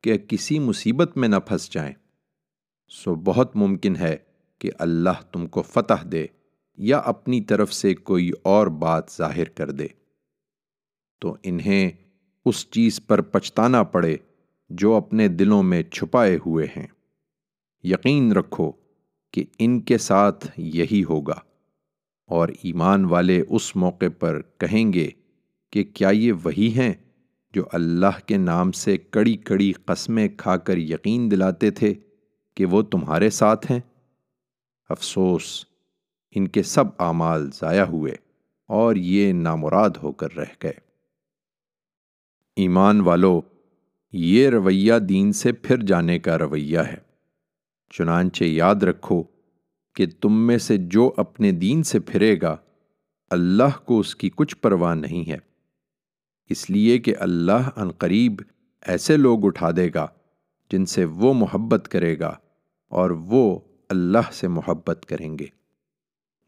[0.00, 1.94] کہ کسی مصیبت میں نہ پھنس جائیں۔
[2.88, 4.16] سو بہت ممکن ہے
[4.58, 6.26] کہ اللہ تم کو فتح دے
[6.74, 9.86] یا اپنی طرف سے کوئی اور بات ظاہر کر دے۔
[11.20, 11.90] تو انہیں
[12.44, 14.16] اس چیز پر پچھتانا پڑے
[14.68, 16.86] جو اپنے دلوں میں چھپائے ہوئے ہیں۔
[17.82, 18.72] یقین رکھو
[19.32, 21.40] کہ ان کے ساتھ یہی ہوگا۔
[22.26, 25.08] اور ایمان والے اس موقع پر کہیں گے
[25.72, 26.92] کہ کیا یہ وہی ہیں
[27.56, 31.94] جو اللہ کے نام سے کڑی کڑی قسمیں کھا کر یقین دلاتے تھے
[32.54, 33.80] کہ وہ تمہارے ساتھ ہیں۔
[34.88, 35.64] افسوس،
[36.30, 38.12] ان کے سب اعمال ضائع ہوئے
[38.68, 40.72] اور یہ نامراد ہو کر رہ گئے۔
[42.56, 43.40] ایمان والو،
[44.12, 46.96] یہ رویہ دین سے پھر جانے کا رویہ ہے۔
[47.90, 49.22] چنانچہ یاد رکھو
[49.94, 52.56] کہ تم میں سے جو اپنے دین سے پھرے گا،
[53.30, 55.55] اللہ کو اس کی کچھ پرواہ نہیں ہے۔
[56.48, 58.42] اس لیے کہ اللہ قریب
[58.82, 60.06] ایسے لوگ اٹھا دے گا
[60.70, 62.34] جن سے وہ محبت کرے گا
[62.88, 65.46] اور وہ اللہ سے محبت کریں گے۔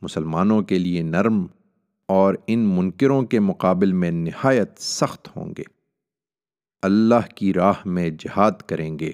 [0.02, 1.46] مسلمانوں کے لیے نرم
[2.06, 5.62] اور ان منکروں کے مقابل میں نہایت سخت ہوں گے۔
[6.82, 9.11] اللہ کی راہ میں جہاد کریں گے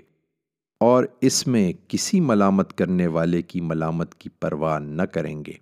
[0.80, 5.52] اور اس میں کسی ملامت کرنے والے کی ملامت کی پرواہ نہ کریں گے۔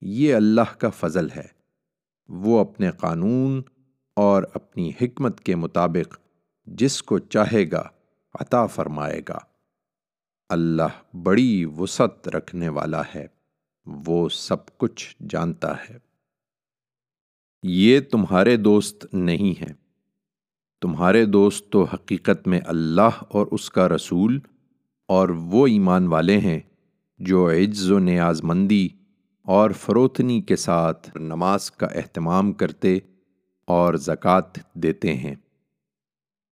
[0.00, 1.56] یہ اللہ کا فضل ہے۔
[2.28, 3.62] وہ اپنے قانون
[4.16, 6.16] اور اپنی حکمت کے مطابق
[6.66, 7.88] جس کو چاہے گا
[8.40, 9.38] عطا فرمائے گا۔
[10.48, 13.26] اللہ بڑی وسعت رکھنے والا ہے،
[13.86, 15.98] وہ سب کچھ جانتا ہے۔
[17.62, 19.74] یہ تمہارے دوست نہیں ہیں۔
[20.80, 24.40] تمہارے دوست تو حقیقت میں اللہ اور اس کا رسول
[25.08, 26.60] اور وہ ایمان والے ہیں
[27.18, 28.88] جو عجز و نیاز مندی
[29.42, 32.98] اور فروتنی کے ساتھ نماز کا اہتمام کرتے
[33.66, 35.34] اور زکوٰۃ دیتے ہیں۔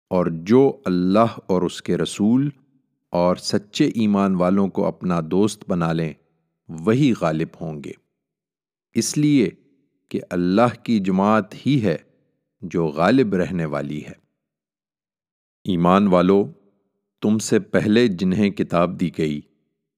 [0.10, 2.50] اور جو اللہ اور اس کے رسول
[3.10, 6.14] اور سچے ایمان والوں کو اپنا دوست بنا لیں،
[6.70, 7.92] وہی غالب ہوں گے۔
[8.94, 9.50] اس لیے
[10.10, 11.98] کہ اللہ کی جماعت ہی ہے
[12.62, 14.14] جو غالب رہنے والی ہے۔
[15.64, 16.48] ایمان والو،
[17.22, 19.42] تم سے پہلے جنہیں کتاب دی گئی،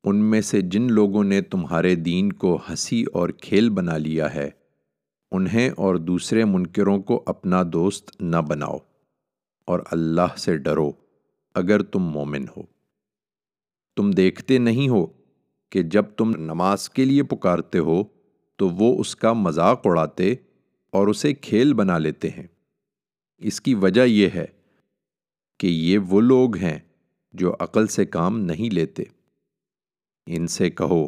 [0.04, 4.50] ان میں سے جن لوگوں نے تمہارے دین کو ہنسی اور کھیل بنا لیا ہے
[5.34, 8.78] انہیں اور دوسرے منکروں کو اپنا دوست نہ بناؤ
[9.66, 10.92] اور اللہ سے ڈرو
[11.54, 12.64] اگر تم مومن ہو۔
[13.96, 15.06] تم دیکھتے نہیں ہو
[15.70, 18.04] کہ جب تم نماز کے لیے پکارتے ہو
[18.56, 20.36] تو وہ اس کا مذاق اڑاتے
[20.92, 22.48] اور اسے کھیل بنا لیتے ہیں۔
[23.38, 24.46] اس کی وجہ یہ ہے
[25.60, 26.80] کہ یہ وہ لوگ ہیں
[27.34, 29.04] جو عقل سے کام نہیں لیتے۔
[30.28, 31.08] ان سے کہو،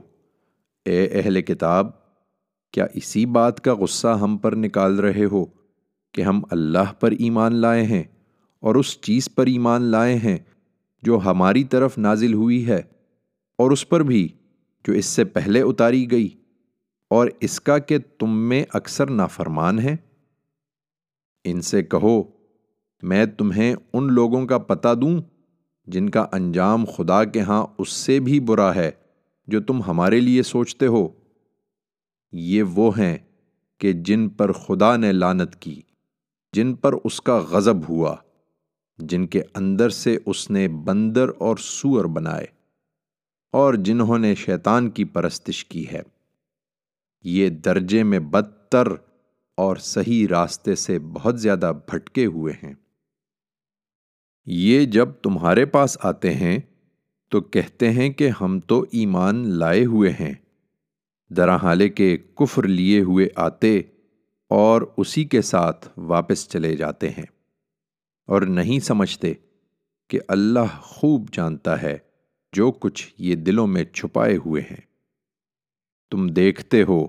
[0.85, 2.04] اے اہل کتاب
[2.75, 5.45] کیا اسی بات کا غصہ ہم پر نکال رہے ہو
[6.13, 8.03] کہ ہم اللہ پر ایمان لائے ہیں
[8.59, 10.37] اور اس چیز پر ایمان لائے ہیں
[11.03, 12.81] جو ہماری طرف نازل ہوئی ہے
[13.57, 14.27] اور اس پر بھی
[14.87, 16.29] جو اس سے پہلے اتاری گئی
[17.09, 19.95] اور اس کا کہ تم میں اکثر نافرمان ہیں؟
[21.43, 22.23] ان سے کہو،
[23.03, 25.19] میں تمہیں ان لوگوں کا پتہ دوں
[25.87, 28.91] جن کا انجام خدا کے ہاں اس سے بھی برا ہے
[29.47, 31.07] جو تم ہمارے لیے سوچتے ہو۔
[32.37, 33.17] یہ وہ ہیں
[33.77, 35.81] کہ جن پر خدا نے لانت کی،
[36.53, 38.15] جن پر اس کا غضب ہوا،
[38.97, 42.45] جن کے اندر سے اس نے بندر اور سور بنائے
[43.51, 46.01] اور جنہوں نے شیطان کی پرستش کی ہے۔
[47.23, 48.87] یہ درجے میں بدتر
[49.57, 52.73] اور صحیح راستے سے بہت زیادہ بھٹکے ہوئے ہیں۔
[54.45, 56.59] یہ جب تمہارے پاس آتے ہیں
[57.29, 60.33] تو کہتے ہیں کہ ہم تو ایمان لائے ہوئے ہیں۔
[61.29, 63.81] درحالے کے کفر لیے ہوئے آتے
[64.49, 67.25] اور اسی کے ساتھ واپس چلے جاتے ہیں
[68.27, 69.33] اور نہیں سمجھتے
[70.09, 71.97] کہ اللہ خوب جانتا ہے
[72.53, 74.81] جو کچھ یہ دلوں میں چھپائے ہوئے ہیں۔
[76.11, 77.07] تم دیکھتے ہو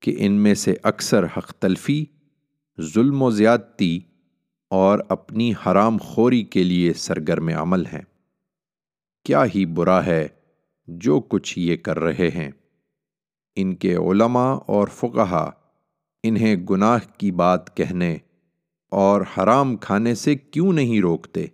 [0.00, 2.04] کہ ان میں سے اکثر حق تلفی،
[2.80, 4.00] ظلم و زیادتی
[4.70, 8.02] اور اپنی حرام خوری کے لیے سرگرم عمل ہیں۔
[9.24, 10.28] کیا ہی برا ہے
[10.86, 12.50] جو کچھ یہ کر رہے ہیں۔
[13.60, 15.50] ان کے علماء اور فقہا
[16.22, 18.16] انہیں گناہ کی بات کہنے
[18.90, 21.46] اور حرام کھانے سے کیوں نہیں روکتے؟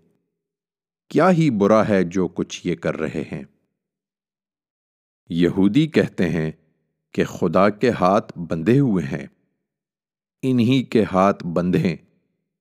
[1.09, 3.45] کیا ہی برا ہے جو کچھ یہ کر رہے ہیں۔
[5.29, 6.51] یہودی کہتے ہیں
[7.13, 9.27] کہ خدا کے ہاتھ بندھے ہوئے ہیں۔
[10.43, 11.97] انہی کے ہاتھ بندھیں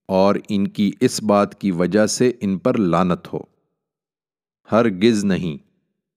[0.08, 3.39] اور ان کی اس بات کی وجہ سے ان پر لانت ہو۔
[4.71, 5.58] ہر گز نہیں،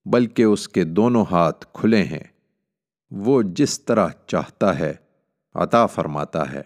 [0.08, 2.35] بلکہ اس کے دونوں ہاتھ کھلے ہیں۔
[3.10, 4.94] وہ جس طرح چاہتا ہے،
[5.54, 6.62] عطا فرماتا ہے۔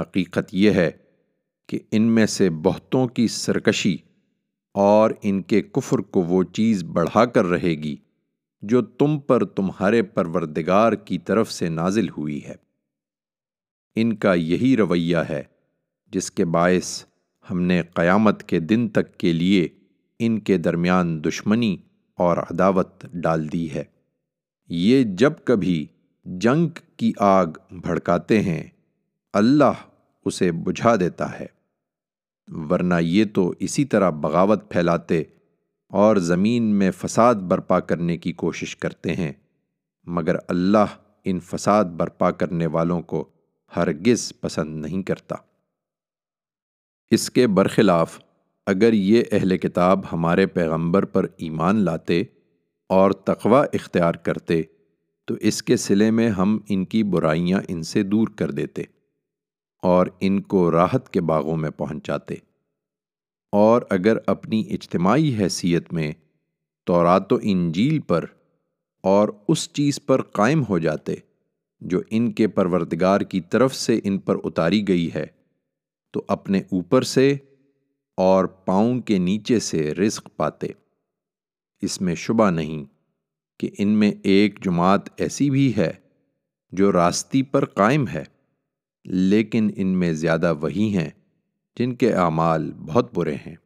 [0.00, 0.90] حقیقت یہ ہے
[1.66, 3.96] کہ ان میں سے بہتوں کی سرکشی
[4.74, 7.96] اور ان کے کفر کو وہ چیز بڑھا کر رہے گی
[8.62, 12.54] جو تم پر تمہارے پروردگار کی طرف سے نازل ہوئی ہے۔
[13.94, 15.42] ان کا یہی رویہ ہے
[16.06, 17.04] جس کے باعث
[17.50, 19.68] ہم نے قیامت کے دن تک کے لیے
[20.18, 21.76] ان کے درمیان دشمنی
[22.14, 23.84] اور عداوت ڈال دی ہے۔
[24.70, 25.86] یہ جب کبھی
[26.24, 28.62] جنگ کی آگ بھڑکاتے ہیں،
[29.32, 29.72] اللہ
[30.24, 31.46] اسے بجھا دیتا ہے۔
[32.48, 35.22] ورنہ یہ تو اسی طرح بغاوت پھیلاتے
[35.88, 39.32] اور زمین میں فساد برپا کرنے کی کوشش کرتے ہیں،
[40.04, 43.28] مگر اللہ ان فساد برپا کرنے والوں کو
[43.76, 45.36] ہرگز پسند نہیں کرتا۔
[47.10, 48.20] اس کے برخلاف،
[48.66, 52.22] اگر یہ اہل کتاب ہمارے پیغمبر پر ایمان لاتے
[52.90, 54.62] اور تقوی اختیار کرتے،
[55.24, 58.82] تو اس کے سلے میں ہم ان کی برائیاں ان سے دور کر دیتے
[59.82, 62.34] اور ان کو راحت کے باغوں میں پہنچاتے۔
[63.52, 66.12] اور اگر اپنی اجتماعی حیثیت میں
[66.84, 68.24] تورات و انجیل پر
[69.00, 71.14] اور اس چیز پر قائم ہو جاتے
[71.80, 75.26] جو ان کے پروردگار کی طرف سے ان پر اتاری گئی ہے،
[76.10, 77.36] تو اپنے اوپر سے
[78.16, 80.66] اور پاؤں کے نیچے سے رزق پاتے۔
[81.82, 82.84] اس میں شبہ نہیں
[83.60, 85.92] کہ ان میں ایک جماعت ایسی بھی ہے
[86.72, 88.24] جو راستی پر قائم ہے،
[89.04, 91.10] لیکن ان میں زیادہ وہی ہیں
[91.76, 93.56] جن کے اعمال بہت برے ہیں۔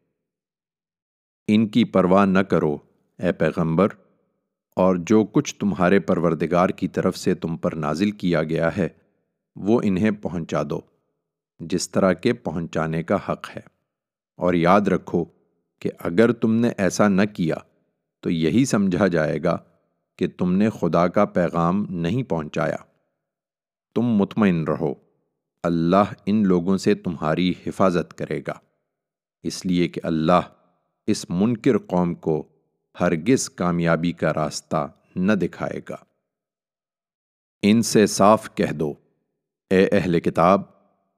[1.48, 2.76] ان کی پرواہ نہ کرو
[3.18, 3.88] اے پیغمبر،
[4.76, 8.88] اور جو کچھ تمہارے پروردگار کی طرف سے تم پر نازل کیا گیا ہے،
[9.56, 10.80] وہ انہیں پہنچا دو،
[11.60, 13.60] جس طرح کے پہنچانے کا حق ہے۔
[14.36, 15.24] اور یاد رکھو
[15.80, 17.56] کہ اگر تم نے ایسا نہ کیا
[18.24, 19.58] تو یہی سمجھا جائے گا
[20.18, 22.76] کہ تم نے خدا کا پیغام نہیں پہنچایا۔
[23.94, 24.94] تم مطمئن رہو،
[25.62, 28.52] اللہ ان لوگوں سے تمہاری حفاظت کرے گا۔
[29.42, 30.40] اس لیے کہ اللہ
[31.06, 32.48] اس منکر قوم کو
[33.00, 35.96] ہرگز کامیابی کا راستہ نہ دکھائے گا۔
[37.62, 38.94] ان سے صاف کہہ دو،
[39.70, 40.62] اے اہل کتاب،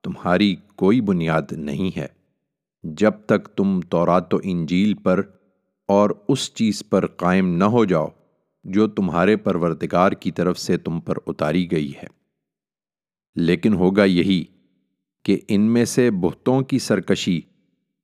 [0.02, 2.06] تمہاری کوئی بنیاد نہیں ہے۔
[2.82, 5.22] جب تک تم تورات و انجیل پر
[5.88, 8.06] اور اس چیز پر قائم نہ ہو جاؤ
[8.64, 12.06] جو تمہارے پروردگار کی طرف سے تم پر اتاری گئی ہے۔
[13.36, 14.44] لیکن ہوگا یہی
[15.24, 17.40] کہ ان میں سے بہتوں کی سرکشی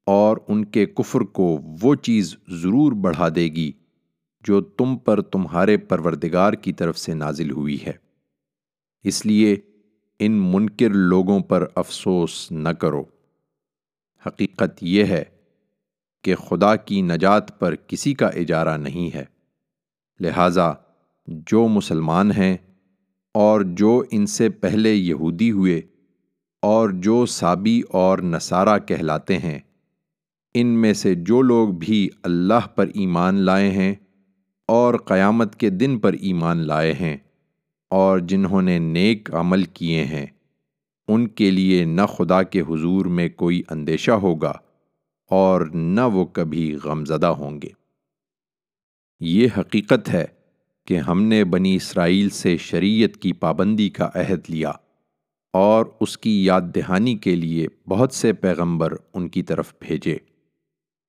[0.06, 3.72] اور ان کے کفر کو وہ چیز ضرور بڑھا دے گی
[4.44, 7.92] جو تم پر تمہارے پروردگار کی طرف سے نازل ہوئی ہے۔
[9.04, 9.56] اس لیے
[10.18, 13.04] ان منکر لوگوں پر افسوس نہ کرو۔
[14.26, 15.24] حقیقت یہ ہے
[16.22, 19.24] کہ خدا کی نجات پر کسی کا اجارہ نہیں ہے۔
[20.20, 20.72] لہٰذا
[21.26, 22.56] جو مسلمان ہیں
[23.34, 25.80] اور جو ان سے پہلے یہودی ہوئے
[26.62, 29.58] اور جو سابی اور نصارہ کہلاتے ہیں،
[30.54, 33.94] ان میں سے جو لوگ بھی اللہ پر ایمان لائے ہیں
[34.68, 37.16] اور قیامت کے دن پر ایمان لائے ہیں
[37.90, 40.26] اور جنہوں نے نیک عمل کیے ہیں،
[41.08, 44.52] ان کے لیے نہ خدا کے حضور میں کوئی اندیشہ ہوگا۔
[45.32, 47.68] اور نہ وہ کبھی غمزدہ ہوں گے۔
[49.20, 50.24] یہ حقیقت ہے
[50.86, 54.72] کہ ہم نے بنی اسرائیل سے شریعت کی پابندی کا عہد لیا
[55.52, 60.16] اور اس کی یاد دہانی کے لیے بہت سے پیغمبر ان کی طرف بھیجے۔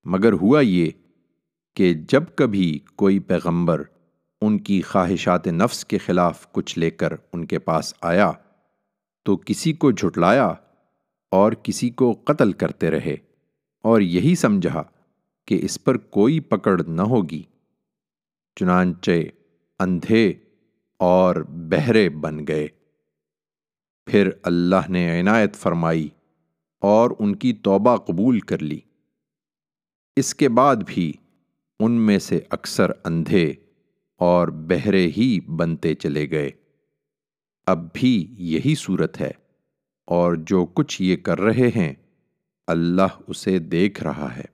[0.03, 0.89] مگر ہوا یہ
[1.76, 3.82] کہ جب کبھی کوئی پیغمبر
[4.41, 8.32] ان کی خواہشات نفس کے خلاف کچھ لے کر ان کے پاس آیا
[9.24, 10.53] تو کسی کو جھٹلایا
[11.32, 13.15] اور کسی کو قتل کرتے رہے۔
[13.84, 14.84] اور یہی سمجھا
[15.45, 17.43] کہ اس پر کوئی پکڑ نہ ہوگی۔
[18.55, 19.11] چنانچہ
[19.79, 20.34] اندھے
[20.97, 22.67] اور بہرے بن گئے۔
[24.05, 26.09] پھر اللہ نے عنایت فرمائی
[26.81, 28.79] اور ان کی توبہ قبول کر لی۔
[30.15, 31.13] اس کے بعد بھی
[31.79, 33.53] ان میں سے اکثر اندھے
[34.17, 36.49] اور بہرے ہی بنتے چلے گئے۔
[37.67, 39.31] اب بھی یہی صورت ہے
[40.05, 41.93] اور جو کچھ یہ کر رہے ہیں
[42.68, 44.53] اللہ اسے دیکھ رہا ہے۔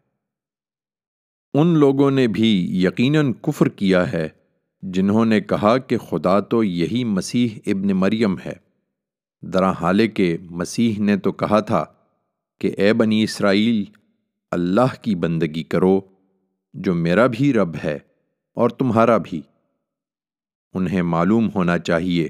[1.54, 4.30] ان لوگوں نے بھی یقیناً کفر کیا ہے،
[4.82, 8.54] جنہوں نے کہا کہ خدا تو یہی مسیح ابن مریم ہے۔
[9.42, 11.86] درا حالے کے مسیح نے تو کہا تھا
[12.62, 13.84] کہ اے بنی اسرائیل،
[14.52, 16.02] اللہ کی بندگی کرو،
[16.74, 18.00] جو میرا بھی رب ہے
[18.54, 19.42] اور تمہارا بھی۔
[20.74, 22.28] انہیں معلوم ہونا چاہیے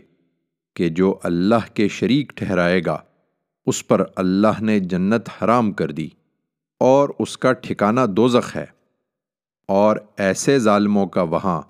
[0.75, 3.01] کہ جو اللہ کے شریک ٹھہرائے گا
[3.69, 6.09] اس پر اللہ نے جنت حرام کر دی
[6.79, 8.65] اور اس کا ٹھکانہ دوزخ ہے۔
[9.67, 11.61] اور ایسے ظالموں کا وہاں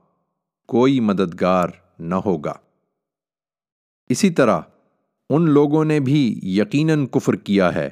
[0.68, 1.70] کوئی مددگار
[2.00, 2.54] نہ ہوگا۔
[4.10, 4.62] اسی طرح
[5.30, 7.90] ان لوگوں نے بھی یقیناً کفر کیا ہے،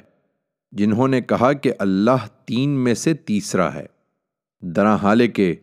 [0.72, 3.86] جنہوں نے کہا کہ اللہ تین میں سے تیسرا ہے۔
[4.60, 5.54] درا حالے کے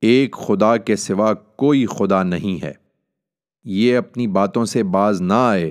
[0.00, 2.72] ایک خدا کے سوا کوئی خدا نہیں ہے۔
[3.64, 5.70] یہ اپنی باتوں سے باز نہ آئے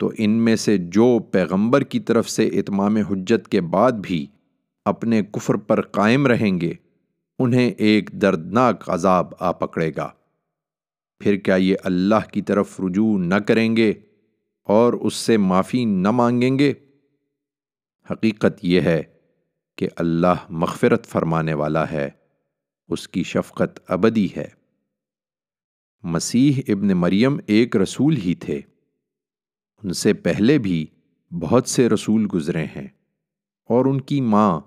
[0.00, 4.26] تو ان میں سے جو پیغمبر کی طرف سے اتمام حجت کے بعد بھی
[4.84, 6.72] اپنے کفر پر قائم رہیں گے،
[7.38, 10.10] انہیں ایک دردناک عذاب آ پکڑے گا۔
[11.20, 13.92] پھر کیا یہ اللہ کی طرف رجوع نہ کریں گے
[14.64, 16.72] اور اس سے معافی نہ مانگیں گے؟
[18.10, 19.02] حقیقت یہ ہے
[19.76, 22.08] کہ اللہ مغفرت فرمانے والا ہے،
[22.88, 24.48] اس کی شفقت ابدی ہے۔
[26.02, 28.60] مسیح ابن مریم ایک رسول ہی تھے۔
[29.84, 30.86] ان سے پہلے بھی
[31.40, 32.88] بہت سے رسول گزرے ہیں
[33.68, 34.60] اور ان کی ماں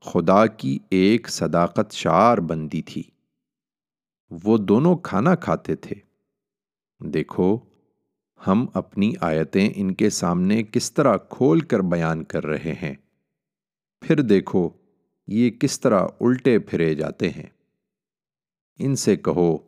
[0.00, 3.02] خدا کی ایک صداقت شعار بندی تھی۔
[4.44, 5.96] وہ دونوں کھانا کھاتے تھے۔
[7.08, 7.58] دیکھو،
[8.46, 12.94] ہم اپنی آیتیں ان کے سامنے کس طرح کھول کر بیان کر رہے ہیں۔
[14.00, 14.68] پھر دیکھو،
[15.28, 17.46] یہ کس طرح الٹے پھرے جاتے ہیں۔
[18.78, 19.58] ان سے کہو،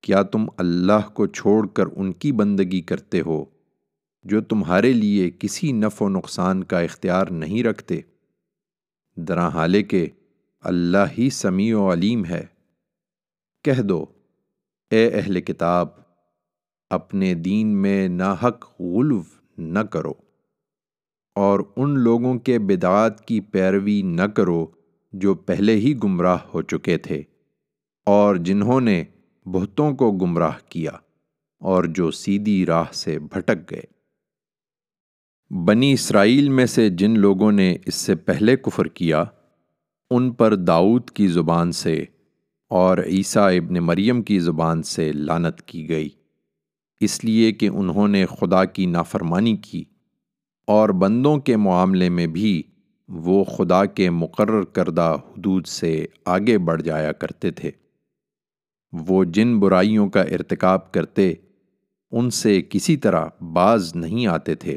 [0.00, 3.44] کیا تم اللہ کو چھوڑ کر ان کی بندگی کرتے ہو؟
[4.22, 8.00] جو تمہارے لیے کسی نف و نقصان کا اختیار نہیں رکھتے۔
[9.16, 10.06] درا حالے کے
[10.60, 12.46] اللہ ہی سمیع و علیم ہے۔
[13.64, 14.06] کہہ دو،
[14.90, 15.88] اے اہل کتاب،
[16.90, 19.22] اپنے دین میں ناحق غلو
[19.58, 20.12] نہ کرو
[21.34, 24.66] اور ان لوگوں کے بدعات کی پیروی نہ کرو
[25.12, 27.22] جو پہلے ہی گمراہ ہو چکے تھے
[28.06, 29.04] اور جنہوں نے
[29.46, 30.90] بہتوں کو گمراہ کیا
[31.60, 33.99] اور جو سیدھی راہ سے بھٹک گئے۔
[35.50, 39.24] بنی اسرائیل میں سے جن لوگوں نے اس سے پہلے کفر کیا،
[40.10, 42.04] ان پر داؤد کی زبان سے
[42.70, 46.08] اور عیسیٰ ابن مریم کی زبان سے لانت کی گئی۔
[47.00, 49.84] اس لیے کہ انہوں نے خدا کی نافرمانی کی
[50.66, 52.62] اور بندوں کے معاملے میں بھی
[53.08, 57.70] وہ خدا کے مقرر کردہ حدود سے آگے بڑھ جایا کرتے تھے۔
[58.92, 61.34] وہ جن برائیوں کا ارتکاب کرتے،
[62.10, 64.76] ان سے کسی طرح باز نہیں آتے تھے۔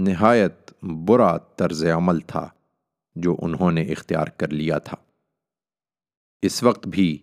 [0.00, 2.48] نہایت برا طرز عمل تھا
[3.14, 4.96] جو انہوں نے اختیار کر لیا تھا۔
[6.42, 7.18] اس وقت بھی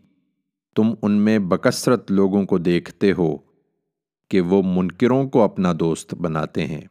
[0.76, 3.38] تم ان میں بکثرت لوگوں کو دیکھتے ہو
[4.30, 6.82] کہ وہ منکروں کو اپنا دوست بناتے ہیں۔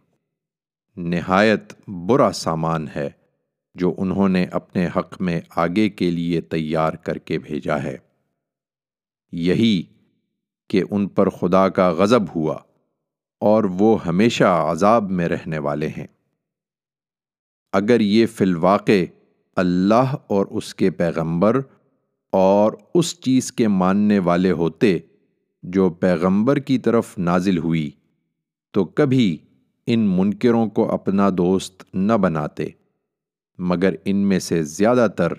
[0.97, 3.11] نہایت برا سامان ہے
[3.75, 7.97] جو انہوں نے اپنے حق میں آگے کے لیے تیار کر کے بھیجا ہے۔
[9.33, 9.83] یہی
[10.69, 12.59] کہ ان پر خدا کا غضب ہوا۔
[13.45, 16.07] اور وہ ہمیشہ عذاب میں رہنے والے ہیں۔
[17.73, 19.05] اگر یہ فی الواقع
[19.57, 21.61] اللہ اور اس کے پیغمبر
[22.33, 24.99] اور اس چیز کے ماننے والے ہوتے
[25.63, 27.91] جو پیغمبر کی طرف نازل ہوئی،
[28.71, 29.39] تو کبھی
[29.87, 32.69] ان منکروں کو اپنا دوست نہ بناتے،
[33.59, 35.33] مگر ان میں سے زیادہ تر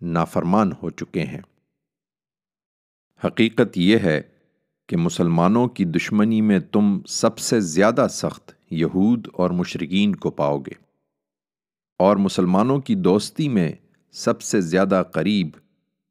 [0.00, 1.40] نافرمان ہو چکے ہیں۔
[3.24, 4.22] حقیقت یہ ہے
[4.86, 10.58] کہ مسلمانوں کی دشمنی میں تم سب سے زیادہ سخت یہود اور مشرقین کو پاؤ
[10.58, 10.72] گے۔
[11.98, 13.72] اور مسلمانوں کی دوستی میں
[14.12, 15.48] سب سے زیادہ قریب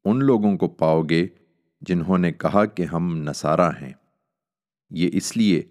[0.04, 1.26] ان لوگوں کو پاؤ گے
[1.80, 3.92] جنہوں نے کہا کہ ہم نصارہ ہیں۔
[4.90, 5.62] یہ اس لیے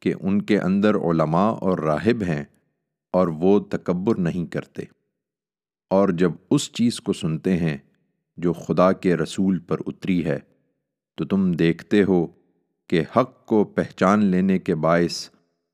[0.00, 2.44] کہ ان کے اندر علماء اور راہب ہیں
[3.12, 4.82] اور وہ تکبر نہیں کرتے۔
[5.90, 7.78] اور جب اس چیز کو سنتے ہیں
[8.36, 10.38] جو خدا کے رسول پر اتری ہے
[11.16, 12.26] تو تم دیکھتے ہو
[12.86, 15.30] کہ حق کو پہچان لینے کے باعث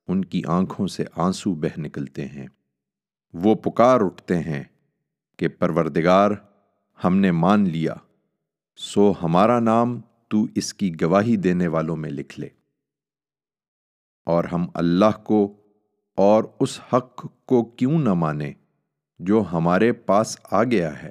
[0.09, 2.47] ان کی آنکھوں سے آنسو بہ نکلتے ہیں۔
[3.35, 4.65] وہ پکار اٹھتے ہیں
[5.39, 6.31] کہ پروردگار
[7.05, 7.95] ہم نے مان لیا،
[8.77, 12.49] سو ہمارا نام تو اس کی گواہی دینے والوں میں لکھ لے۔
[14.27, 15.57] اور ہم اللہ کو
[16.17, 18.53] اور اس حق کو کیوں نہ مانے
[19.19, 21.11] جو ہمارے پاس آ گیا ہے،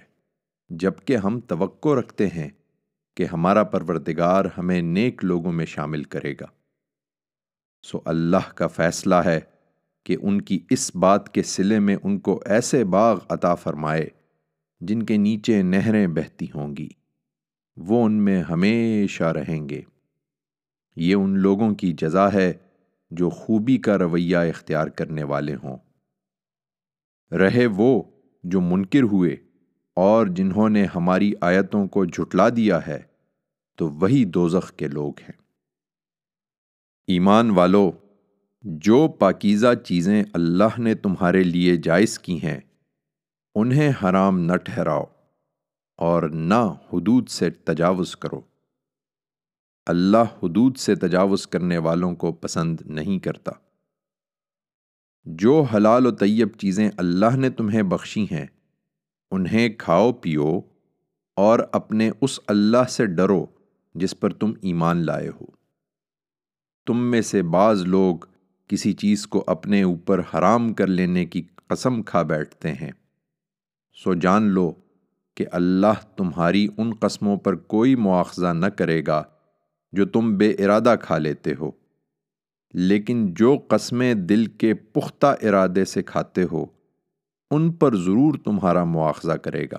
[0.70, 2.50] جبکہ ہم توقع رکھتے ہیں
[3.20, 6.46] کہ ہمارا پروردگار ہمیں نیک لوگوں میں شامل کرے گا۔
[7.84, 9.40] سو اللہ کا فیصلہ ہے
[10.06, 14.08] کہ ان کی اس بات کے سلے میں ان کو ایسے باغ عطا فرمائے
[14.80, 16.88] جن کے نیچے نہریں بہتی ہوں گی۔
[17.78, 19.82] وہ ان میں ہمیشہ رہیں گے۔
[20.96, 22.54] یہ ان لوگوں کی جزا ہے
[23.12, 25.78] جو خوبی کا رویہ اختیار کرنے والے ہوں۔
[27.34, 28.04] رہے وہ
[28.44, 29.36] جو منکر ہوئے
[29.96, 33.09] اور جنہوں نے ہماری آیتوں کو جھٹلا دیا ہے۔
[33.80, 35.42] تو وہی دوزخ کے لوگ ہیں۔
[37.08, 37.92] ایمان والو،
[38.62, 42.60] جو پاکیزہ چیزیں اللہ نے تمہارے لیے جائز کی ہیں،
[43.56, 45.04] انہیں حرام نہ ٹھہراؤ
[45.98, 48.42] اور نہ حدود سے تجاوز کرو۔
[49.86, 53.52] اللہ حدود سے تجاوز کرنے والوں کو پسند نہیں کرتا۔
[55.24, 58.48] جو حلال و طیب چیزیں اللہ نے تمہیں بخشی ہیں،
[59.32, 60.60] انہیں کھاؤ، پیو
[61.36, 63.46] اور اپنے اس اللہ سے ڈرو
[63.94, 65.46] جس پر تم ایمان لائے ہو۔
[66.86, 68.18] تم میں سے بعض لوگ
[68.68, 72.92] کسی چیز کو اپنے اوپر حرام کر لینے کی قسم کھا بیٹھتے ہیں۔
[74.04, 74.74] سو جان لو
[75.36, 79.24] کہ اللہ تمہاری ان قسموں پر کوئی مواخذہ نہ کرے گا
[79.92, 81.72] جو تم بے ارادہ کھا لیتے ہو۔
[82.74, 86.66] لیکن جو قسمیں دل کے پختہ ارادے سے کھاتے ہو،
[87.52, 89.78] ان پر ضرور تمہارا مواخذہ کرے گا۔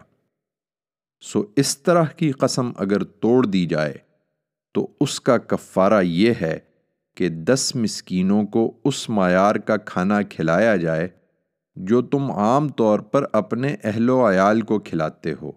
[1.22, 3.94] سو اس طرح کی قسم اگر توڑ دی جائے،
[4.74, 6.58] تو اس کا کفارہ یہ ہے
[7.16, 11.08] کہ دس مسکینوں کو اس معیار کا کھانا کھلایا جائے
[11.76, 15.52] جو تم عام طور پر اپنے اہل و عیال کو کھلاتے ہو،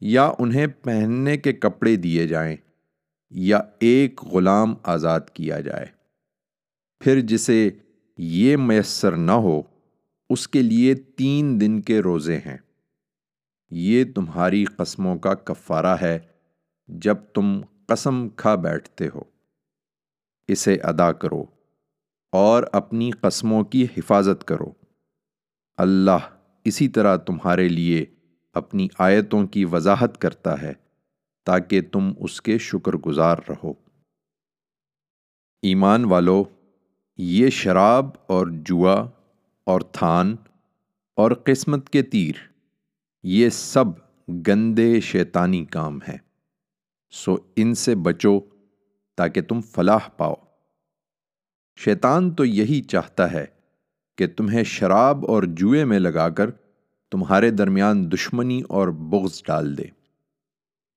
[0.00, 2.56] یا انہیں پہننے کے کپڑے دیے جائیں،
[3.30, 5.86] یا ایک غلام آزاد کیا جائے۔
[7.00, 7.70] پھر جسے
[8.18, 9.60] یہ میسر نہ ہو،
[10.30, 12.56] اس کے لیے تین دن کے روزے ہیں۔
[13.70, 16.18] یہ تمہاری قسموں کا کفارہ ہے
[16.88, 19.22] جب تم قسم کھا بیٹھتے ہو۔
[20.48, 21.44] اسے ادا کرو
[22.32, 24.72] اور اپنی قسموں کی حفاظت کرو۔
[25.76, 26.18] اللہ
[26.64, 28.06] اسی طرح تمہارے لیے
[28.52, 30.72] اپنی آیتوں کی وضاحت کرتا ہے
[31.44, 33.74] تاکہ تم اس کے شکر گزار رہو۔
[35.62, 36.44] ایمان والو،
[37.18, 39.10] یہ شراب اور جوا
[39.64, 40.36] اور تھان
[41.16, 42.34] اور قسمت کے تیر
[43.26, 43.84] یہ سب
[44.46, 46.18] گندے شیطانی کام ہیں۔
[47.10, 48.40] سو ان سے بچو
[49.16, 50.34] تاکہ تم فلاح پاؤ۔
[51.78, 53.44] شیطان تو یہی چاہتا ہے
[54.18, 56.50] کہ تمہیں شراب اور جوئے میں لگا کر
[57.10, 59.84] تمہارے درمیان دشمنی اور بغض ڈال دے۔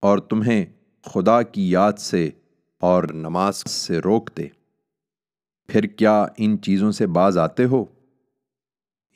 [0.01, 0.65] اور تمہیں
[1.05, 2.29] خدا کی یاد سے
[2.79, 4.47] اور نماز سے روک دے۔
[5.67, 7.85] پھر کیا ان چیزوں سے باز آتے ہو؟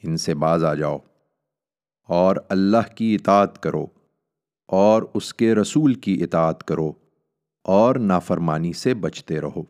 [0.03, 0.97] ان سے باز آ جاؤ۔
[2.11, 3.85] اور اللہ کی اطاعت کرو
[4.67, 6.91] اور اس کے رسول کی اطاعت کرو
[7.63, 9.63] اور نافرمانی سے بچتے رہو۔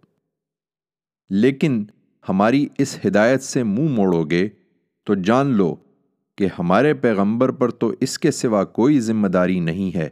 [1.30, 1.86] لیکن
[2.30, 4.50] ہماری اس ہدایت سے منہ مو موڑو گے
[5.06, 5.76] تو جان لو
[6.38, 10.10] کہ ہمارے پیغمبر پر تو اس کے سوا کوئی ذمہ داری نہیں ہے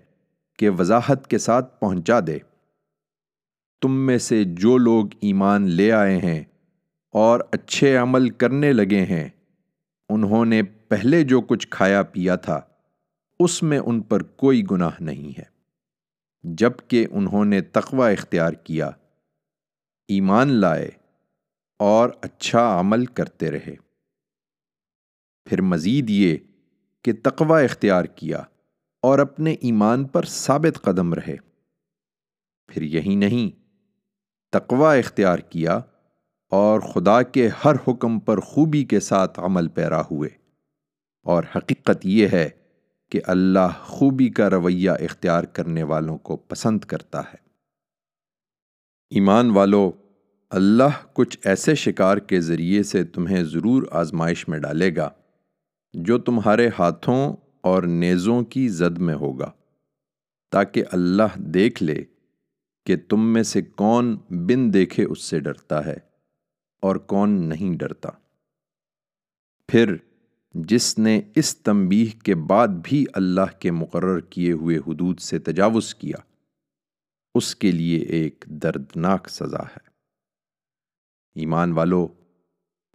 [0.60, 2.38] کہ وضاحت کے ساتھ پہنچا دے۔
[3.82, 6.44] تم میں سے جو لوگ ایمان لے آئے ہیں
[7.12, 9.30] اور اچھے عمل کرنے لگے ہیں
[10.10, 12.62] انہوں نے پہلے جو کچھ کھایا پیا تھا،
[13.40, 15.44] اس میں ان پر کوئی گناہ نہیں ہے۔
[16.44, 18.88] جبکہ انہوں نے تقوی اختیار کیا،
[20.08, 20.90] ایمان لائے
[21.80, 23.76] اور اچھا عمل کرتے رہے۔
[25.46, 26.38] پھر مزید یہ
[27.02, 28.44] کہ تقوی اختیار کیا
[29.02, 31.36] اور اپنے ایمان پر ثابت قدم رہے۔
[32.68, 33.60] پھر یہی نہیں،
[34.52, 35.80] تقوی اختیار کیا
[36.50, 40.30] اور خدا کے ہر حکم پر خوبی کے ساتھ عمل پیرا ہوئے۔
[41.24, 42.50] اور حقیقت یہ ہے
[43.12, 47.50] کہ اللہ خوبی کا رویہ اختیار کرنے والوں کو پسند کرتا ہے۔
[49.10, 49.92] ایمان والو،
[50.50, 55.10] اللہ کچھ ایسے شکار کے ذریعے سے تمہیں ضرور آزمائش میں ڈالے گا،
[55.94, 59.52] جو تمہارے ہاتھوں اور نیزوں کی زد میں ہوگا،
[60.52, 62.04] تاکہ اللہ دیکھ لے
[62.86, 66.09] کہ تم میں سے کون بن دیکھے اس سے ڈرتا ہے۔
[66.80, 68.10] اور کون نہیں ڈرتا۔
[69.68, 69.96] پھر
[70.54, 75.96] جس نے اس تنبیہ کے بعد بھی اللہ کے مقرر کیے ہوئے حدود سے تجاوز
[75.96, 76.18] کیا،
[77.36, 79.90] اس کے لیے ایک دردناک سزا ہے۔
[81.36, 82.08] ایمان والو،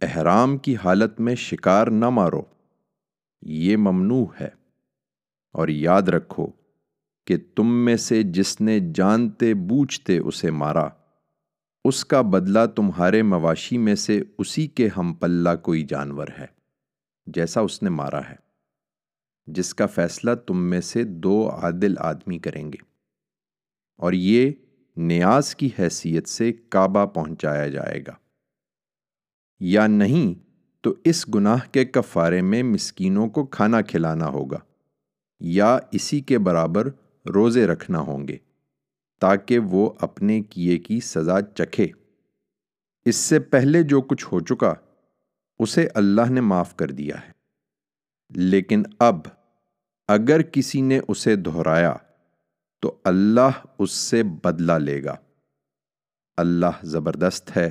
[0.01, 2.41] احرام کی حالت میں شکار نہ مارو۔
[3.41, 4.49] یہ ممنوع ہے۔
[5.53, 6.47] اور یاد رکھو
[7.25, 10.87] کہ تم میں سے جس نے جانتے بوجھتے اسے مارا
[11.85, 16.45] اس کا بدلہ تمہارے مواشی میں سے اسی کے ہم پلہ کوئی جانور ہے،
[17.27, 18.35] جیسا اس نے مارا ہے،
[19.47, 22.83] جس کا فیصلہ تم میں سے دو عادل آدمی کریں گے۔
[23.97, 24.51] اور یہ
[24.97, 28.13] نیاز کی حیثیت سے کعبہ پہنچایا جائے گا۔
[29.59, 30.49] یا نہیں
[30.81, 34.59] تو اس گناہ کے کفارے میں مسکینوں کو کھانا کھلانا ہوگا،
[35.39, 36.89] یا اسی کے برابر
[37.33, 38.37] روزے رکھنا ہوں گے۔
[39.19, 41.87] تاکہ وہ اپنے کیے کی سزا چکھے۔
[43.05, 44.73] اس سے پہلے جو کچھ ہو چکا،
[45.59, 47.31] اسے اللہ نے معاف کر دیا ہے۔
[48.35, 49.19] لیکن اب
[50.07, 51.95] اگر کسی نے اسے دہرایا،
[52.79, 55.15] تو اللہ اس سے بدلہ لے گا۔
[56.37, 57.69] اللہ زبردست ہے،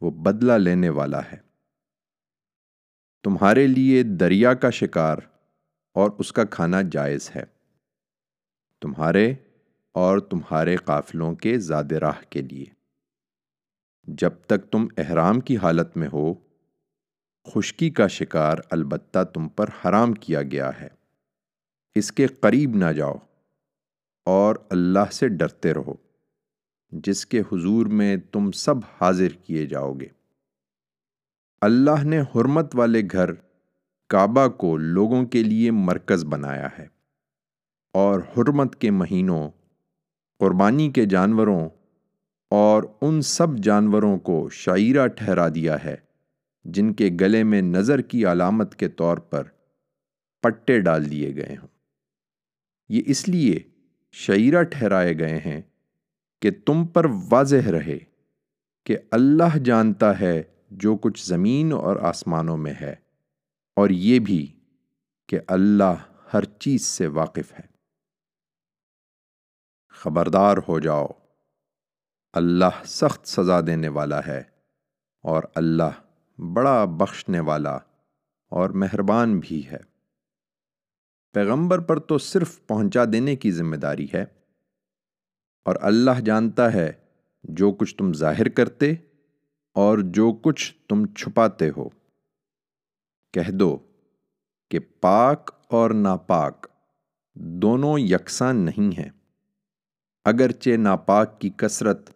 [0.00, 1.36] وہ بدلہ لینے والا ہے۔
[3.22, 5.16] تمہارے لیے دریا کا شکار
[5.94, 7.42] اور اس کا کھانا جائز ہے۔
[8.80, 9.34] تمہارے
[9.92, 12.64] اور تمہارے قافلوں کے زاد راہ کے لیے۔
[14.02, 16.34] جب تک تم احرام کی حالت میں ہو،
[17.54, 20.88] خشکی کا شکار البتہ تم پر حرام کیا گیا ہے۔
[21.94, 23.14] اس کے قریب نہ جاؤ
[24.24, 25.94] اور اللہ سے ڈرتے رہو،
[26.90, 30.08] جس کے حضور میں تم سب حاضر کیے جاؤ گے۔
[31.60, 33.30] اللہ نے حرمت والے گھر
[34.08, 36.86] کعبہ کو لوگوں کے لیے مرکز بنایا ہے
[37.92, 39.50] اور حرمت کے مہینوں
[40.42, 41.68] قربانی کے جانوروں
[42.50, 45.94] اور ان سب جانوروں کو شعیرہ ٹھہرا دیا ہے،
[46.64, 49.42] جن کے گلے میں نظر کی علامت کے طور پر
[50.44, 51.68] پٹے ڈال دیے گئے ہوں۔
[52.90, 53.58] یہ اس لیے
[54.14, 55.60] شعیرہ ٹھہرائے گئے ہیں
[56.42, 57.98] کہ تم پر واضح رہے
[58.86, 62.94] کہ اللہ جانتا ہے جو کچھ زمین اور آسمانوں میں ہے،
[63.76, 64.46] اور یہ بھی
[65.28, 66.02] کہ اللہ
[66.34, 67.70] ہر چیز سے واقف ہے۔
[70.04, 71.06] خبردار ہو جاؤ۔
[72.32, 74.42] اللہ سخت سزا دینے والا ہے
[75.22, 77.78] اور اللہ بڑا بخشنے والا
[78.48, 79.76] اور مہربان بھی ہے۔
[81.32, 84.22] پیغمبر پر تو صرف پہنچا دینے کی ذمہ داری ہے۔
[85.64, 86.92] اور اللہ جانتا ہے
[87.42, 88.92] جو کچھ تم ظاہر کرتے
[89.74, 91.88] اور جو کچھ تم چھپاتے ہو۔
[93.32, 93.78] کہہ دو
[94.70, 96.66] کہ پاک اور ناپاک
[97.34, 99.21] دونوں یکساں نہیں ہیں۔
[100.24, 102.10] اگرچہ ناپاک کی کثرت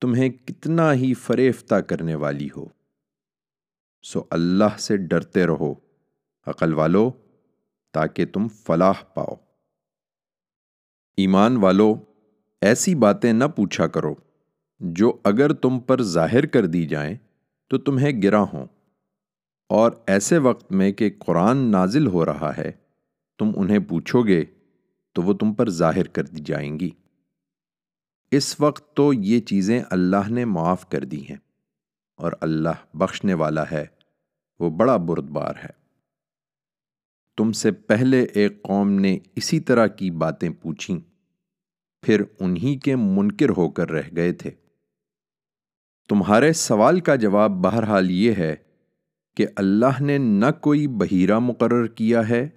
[0.00, 2.64] تمہیں کتنا ہی فریفتہ کرنے والی ہو،
[4.02, 5.74] سو اللہ سے ڈرتے رہو،
[6.46, 7.10] عقل والو،
[7.92, 9.34] تاکہ تم فلاح پاؤ۔
[11.16, 11.94] ایمان والو،
[12.60, 14.14] ایسی باتیں نہ پوچھا کرو
[14.80, 17.16] جو اگر تم پر ظاہر کر دی جائیں
[17.68, 18.66] تو تمہیں گرا ہوں۔
[19.68, 22.72] اور ایسے وقت میں کہ قرآن نازل ہو رہا ہے،
[23.38, 24.44] تم انہیں پوچھو گے
[25.12, 26.90] تو وہ تم پر ظاہر کر دی جائیں گی۔
[28.30, 31.36] اس وقت تو یہ چیزیں اللہ نے معاف کر دی ہیں
[32.16, 33.86] اور اللہ بخشنے والا ہے،
[34.60, 35.78] وہ بڑا بردبار ہے۔
[37.36, 41.00] تم سے پہلے ایک قوم نے اسی طرح کی باتیں پوچھیں،
[42.02, 44.50] پھر انہی کے منکر ہو کر رہ گئے تھے۔
[46.08, 48.56] تمہارے سوال کا جواب بہرحال یہ ہے
[49.36, 52.48] کہ اللہ نے نہ کوئی بحیرہ مقرر کیا ہے،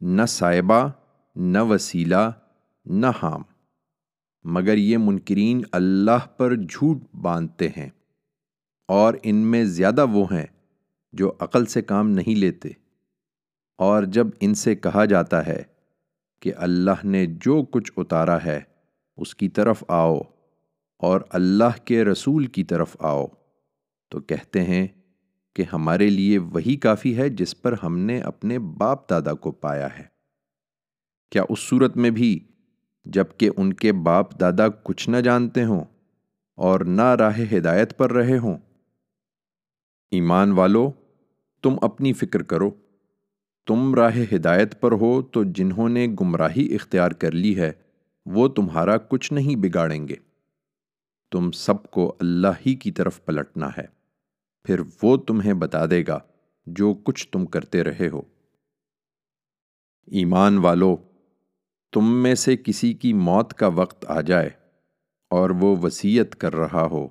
[0.00, 0.88] نہ صاحبہ،
[1.36, 2.30] نہ وسیلہ،
[2.86, 3.42] نہ حام۔
[4.44, 7.90] مگر یہ منکرین اللہ پر جھوٹ باندھتے ہیں
[8.88, 10.46] اور ان میں زیادہ وہ ہیں
[11.12, 12.68] جو عقل سے کام نہیں لیتے
[13.78, 15.62] اور جب ان سے کہا جاتا ہے
[16.40, 18.60] کہ اللہ نے جو کچھ اتارا ہے
[19.16, 20.20] اس کی طرف آؤ
[20.98, 23.26] اور اللہ کے رسول کی طرف آؤ،
[24.10, 24.86] تو کہتے ہیں
[25.54, 29.98] کہ ہمارے لیے وہی کافی ہے جس پر ہم نے اپنے باپ دادا کو پایا
[29.98, 30.04] ہے۔
[31.30, 32.38] کیا اس صورت میں بھی
[33.04, 35.84] جبکہ ان کے باپ دادا کچھ نہ جانتے ہوں
[36.54, 38.58] اور نہ راہ ہدایت پر رہے ہوں۔
[40.10, 40.90] ایمان والو،
[41.62, 42.70] تم اپنی فکر کرو۔
[43.66, 47.72] تم راہ ہدایت پر ہو تو جنہوں نے گمراہی اختیار کر لی ہے،
[48.26, 50.16] وہ تمہارا کچھ نہیں بگاڑیں گے۔
[51.32, 53.86] تم سب کو اللہ ہی کی طرف پلٹنا ہے۔
[54.64, 56.18] پھر وہ تمہیں بتا دے گا
[56.66, 58.22] جو کچھ تم کرتے رہے ہو۔
[60.06, 60.96] ایمان والو
[61.94, 64.50] تم میں سے کسی کی موت کا وقت آ جائے
[65.30, 67.08] اور وہ وسیعت کر رہا ہو،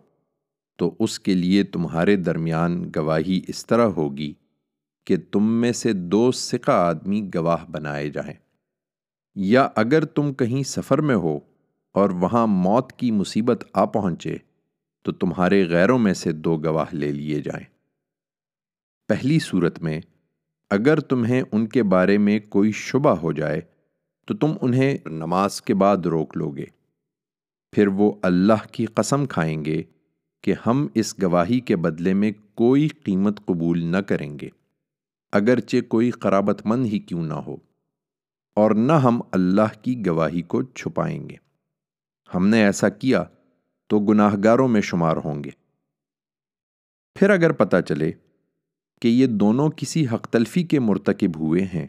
[0.77, 4.33] تو اس کے لیے تمہارے درمیان گواہی اس طرح ہوگی
[5.05, 8.33] کہ تم میں سے دو سکہ آدمی گواہ بنائے جائیں۔
[9.35, 11.39] یا اگر تم کہیں سفر میں ہو
[11.93, 14.37] اور وہاں موت کی مصیبت آ پہنچے،
[15.01, 17.65] تو تمہارے غیروں میں سے دو گواہ لے لیے جائیں۔
[19.07, 20.01] پہلی صورت میں،
[20.69, 23.61] اگر تمہیں ان کے بارے میں کوئی شبہ ہو جائے
[24.25, 26.65] تو تم انہیں نماز کے بعد روک لو گے
[27.71, 29.83] پھر وہ اللہ کی قسم کھائیں گے
[30.41, 34.49] کہ ہم اس گواہی کے بدلے میں کوئی قیمت قبول نہ کریں گے،
[35.31, 37.57] اگرچہ کوئی قرابت مند ہی کیوں نہ ہو۔
[38.55, 41.35] اور نہ ہم اللہ کی گواہی کو چھپائیں گے۔
[42.35, 43.23] ہم نے ایسا کیا
[43.87, 45.49] تو گناہ گاروں میں شمار ہوں گے۔
[47.15, 48.11] پھر اگر پتہ چلے
[49.01, 51.87] کہ یہ دونوں کسی حق تلفی کے مرتکب ہوئے ہیں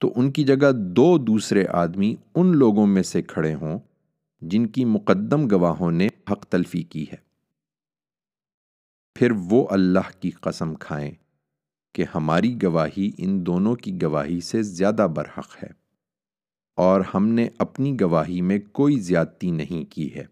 [0.00, 3.78] تو ان کی جگہ دو دوسرے آدمی ان لوگوں میں سے کھڑے ہوں
[4.40, 7.16] جن کی مقدم گواہوں نے حق تلفی کی ہے۔
[9.14, 11.12] پھر وہ اللہ کی قسم کھائیں
[11.92, 15.68] کہ ہماری گواہی ان دونوں کی گواہی سے زیادہ برحق ہے
[16.76, 20.24] اور ہم نے اپنی گواہی میں کوئی زیادتی نہیں کی ہے۔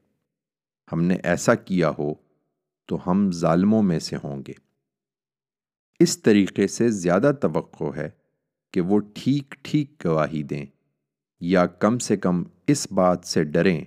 [0.93, 2.14] ہم نے ایسا کیا ہو
[2.87, 4.53] تو ہم ظالموں میں سے ہوں گے۔
[6.01, 8.11] اس طریقے سے زیادہ توقع ہے
[8.71, 10.66] کہ وہ ٹھیک ٹھیک گواہی دیں
[11.41, 13.85] یا کم سے کم اس بات سے ڈریں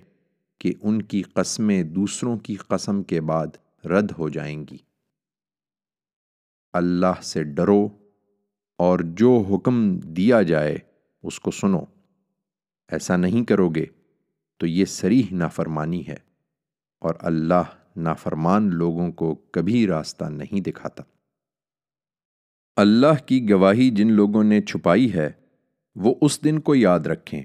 [0.58, 3.46] کہ ان کی قسمیں دوسروں کی قسم کے بعد
[3.86, 4.76] رد ہو جائیں گی۔
[6.72, 7.88] اللہ سے ڈرو
[8.78, 10.78] اور جو حکم دیا جائے
[11.22, 11.84] اس کو سنو۔
[12.88, 13.86] ایسا نہیں کرو گے
[14.56, 16.16] تو یہ سریح نافرمانی ہے
[16.98, 17.62] اور اللہ
[17.96, 21.02] نافرمان لوگوں کو کبھی راستہ نہیں دکھاتا۔
[22.76, 25.30] اللہ کی گواہی جن لوگوں نے چھپائی ہے،
[25.94, 27.42] وہ اس دن کو یاد رکھیں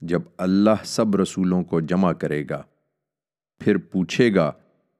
[0.00, 2.62] جب اللہ سب رسولوں کو جمع کرے گا۔
[3.60, 4.52] پھر پوچھے گا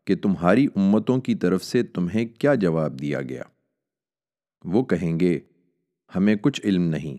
[0.05, 3.43] کہ تمہاری امتوں کی طرف سے تمہیں کیا جواب دیا گیا۔
[4.65, 5.41] وہ کہیں گے،
[6.17, 7.17] ہمیں کچھ علم نہیں،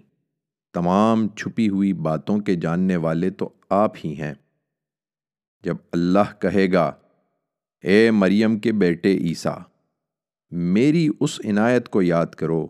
[0.73, 4.33] تمام چھپی ہوئی باتوں کے جاننے والے تو آپ ہی ہیں۔
[5.63, 6.93] جب اللہ کہے گا،
[7.81, 9.59] اے مریم کے بیٹے عیسیٰ
[10.51, 12.67] میری اس عنایت کو یاد کرو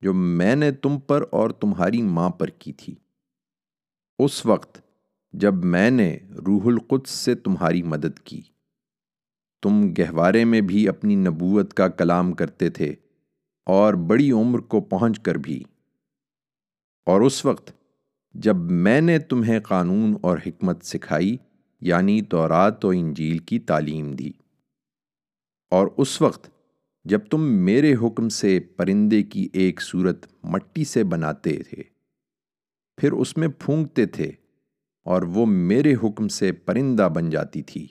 [0.00, 2.94] جو میں نے تم پر اور تمہاری ماں پر کی تھی۔
[4.18, 4.78] اس وقت
[5.32, 8.42] جب میں نے روح القدس سے تمہاری مدد کی،
[9.62, 12.94] تم گہوارے میں بھی اپنی نبوت کا کلام کرتے تھے
[13.64, 15.64] اور بڑی عمر کو پہنچ کر بھی۔
[17.06, 17.70] اور اس وقت
[18.34, 21.36] جب میں نے تمہیں قانون اور حکمت سکھائی
[21.80, 24.30] یعنی تورات و انجیل کی تعلیم دی۔
[25.70, 26.55] اور اس وقت
[27.06, 31.82] جب تم میرے حکم سے پرندے کی ایک صورت مٹی سے بناتے تھے،
[32.96, 34.32] پھر اس میں پھونکتے تھے
[35.04, 37.88] اور وہ میرے حکم سے پرندہ بن جاتی تھی۔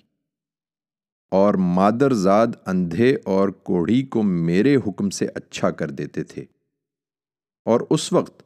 [1.32, 6.46] اور مادر زاد اندھے اور کوڑھی کو میرے حکم سے اچھا کر دیتے تھے۔
[7.66, 8.44] اور اس وقت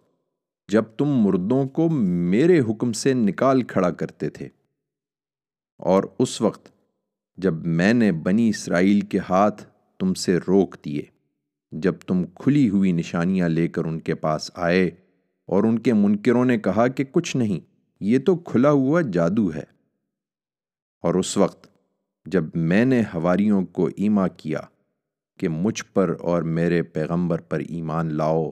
[0.67, 4.49] جب تم مردوں کو میرے حکم سے نکال کھڑا کرتے تھے۔
[5.77, 6.71] اور اس وقت
[7.37, 11.01] جب میں نے بنی اسرائیل کے ہاتھ تم سے روک دیے۔
[11.71, 14.87] جب تم کھلی ہوئی نشانیاں لے کر ان کے پاس آئے
[15.47, 17.59] اور ان کے منکروں نے کہا کہ کچھ نہیں،
[17.99, 19.63] یہ تو کھلا ہوا جادو ہے۔
[21.01, 21.67] اور اس وقت
[22.25, 24.59] جب میں نے ہواریوں کو ایما کیا
[25.39, 28.51] کہ مجھ پر اور میرے پیغمبر پر ایمان لاؤ،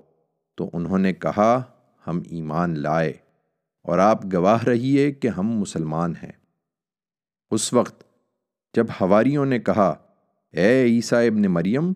[0.55, 1.61] تو انہوں نے کہا،
[2.07, 3.13] ہم ایمان لائے
[3.83, 6.31] اور آپ گواہ رہیے کہ ہم مسلمان ہیں۔
[7.51, 8.03] اس وقت
[8.75, 10.06] جب ہواریوں نے کہا
[10.51, 11.93] اے عیسیٰ ابن مریم،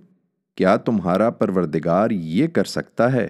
[0.56, 3.28] کیا تمہارا پروردگار یہ کر سکتا ہے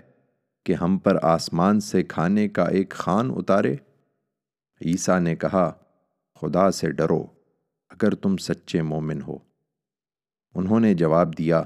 [0.65, 3.75] کہ ہم پر آسمان سے کھانے کا ایک خان اتارے؟
[4.85, 5.71] عیسیٰ نے کہا،
[6.41, 7.25] خدا سے ڈرو،
[7.89, 9.37] اگر تم سچے مومن ہو۔
[10.55, 11.63] انہوں نے جواب دیا،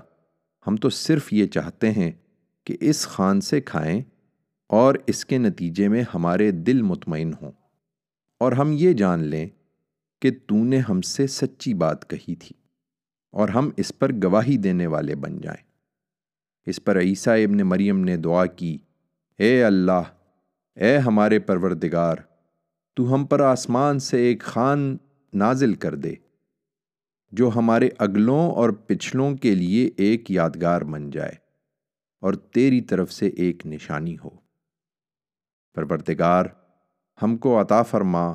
[0.68, 2.12] ہم تو صرف یہ چاہتے ہیں
[2.64, 4.02] کہ اس خان سے کھائیں
[4.68, 7.52] اور اس کے نتیجے میں ہمارے دل مطمئن ہوں۔
[8.40, 9.50] اور ہم یہ جان لیں
[10.22, 12.65] کہ تو نے ہم سے سچی بات کہی تھی۔
[13.36, 15.64] اور ہم اس پر گواہی دینے والے بن جائیں۔
[16.66, 18.78] اس پر عیسیٰ ابن مریم نے دعا کی،
[19.38, 20.02] اے اللہ،
[20.76, 22.16] اے ہمارے پروردگار،
[22.94, 24.98] تو ہم پر آسمان سے ایک خان
[25.34, 26.14] نازل کر دے،
[27.32, 31.34] جو ہمارے اگلوں اور پچھلوں کے لیے ایک یادگار بن جائے
[32.22, 34.30] اور تیری طرف سے ایک نشانی ہو۔
[35.76, 36.46] پروردگار،
[37.22, 38.28] ہم کو عطا فرما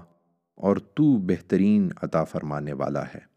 [0.54, 3.29] اور تو بہترین عطا فرمانے والا ہے۔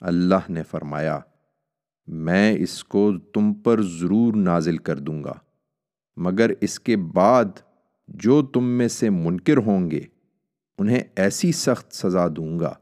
[0.00, 1.20] اللہ نے فرمایا،
[2.06, 5.32] میں اس کو تم پر ضرور نازل کر دوں گا،
[6.16, 7.44] مگر اس کے بعد
[8.08, 10.00] جو تم میں سے منکر ہوں گے،
[10.78, 12.74] انہیں ایسی سخت سزا دوں گا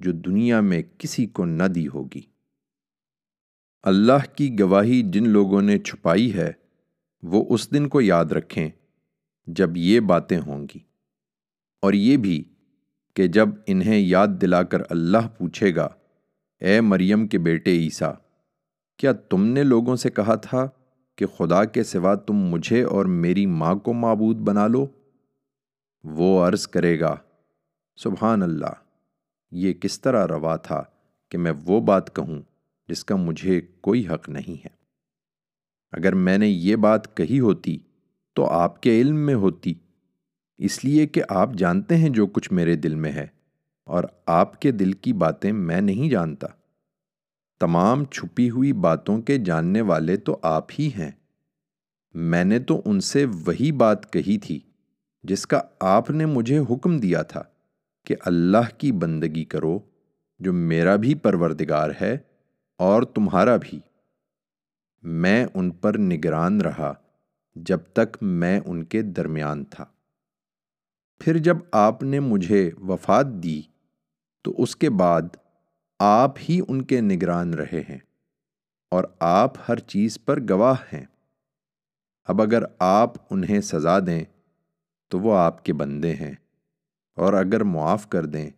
[0.00, 2.22] جو دنیا میں کسی کو نہ دی ہوگی۔
[3.82, 6.52] اللہ کی گواہی جن لوگوں نے چھپائی ہے،
[7.22, 8.70] وہ اس دن کو یاد رکھیں
[9.46, 10.78] جب یہ باتیں ہوں گی۔
[11.82, 12.44] اور یہ بھی
[13.14, 15.88] کہ جب انہیں یاد دلا کر اللہ پوچھے گا
[16.60, 18.12] اے مریم کے بیٹے عیسیٰ،
[18.98, 20.68] کیا تم نے لوگوں سے کہا تھا
[21.18, 24.86] کہ خدا کے سوا تم مجھے اور میری ماں کو معبود بنا لو؟
[26.04, 27.14] وہ عرض کرے گا،
[27.98, 28.74] سبحان اللہ،
[29.52, 30.82] یہ کس طرح روا تھا
[31.28, 32.40] کہ میں وہ بات کہوں
[32.88, 34.74] جس کا مجھے کوئی حق نہیں ہے۔
[35.92, 37.78] اگر میں نے یہ بات کہی ہوتی
[38.36, 39.74] تو آپ کے علم میں ہوتی،
[40.58, 43.26] اس لیے کہ آپ جانتے ہیں جو کچھ میرے دل میں ہے۔
[43.86, 46.46] اور آپ کے دل کی باتیں میں نہیں جانتا۔
[47.60, 51.10] تمام چھپی ہوئی باتوں کے جاننے والے تو آپ ہی ہیں۔
[52.14, 54.60] میں نے تو ان سے وہی بات کہی تھی
[55.22, 57.42] جس کا آپ نے مجھے حکم دیا تھا
[58.04, 59.78] کہ اللہ کی بندگی کرو
[60.38, 62.18] جو میرا بھی پروردگار ہے
[62.78, 63.80] اور تمہارا بھی۔
[65.02, 66.94] میں ان پر نگران رہا
[67.54, 69.84] جب تک میں ان کے درمیان تھا۔
[71.18, 73.62] پھر جب آپ نے مجھے وفات دی
[74.46, 75.22] تو اس کے بعد
[75.98, 77.98] آپ ہی ان کے نگران رہے ہیں
[78.90, 81.04] اور آپ ہر چیز پر گواہ ہیں۔
[82.24, 84.24] اب اگر آپ انہیں سزا دیں
[85.08, 86.34] تو وہ آپ کے بندے ہیں
[87.14, 88.50] اور اگر معاف کر دیں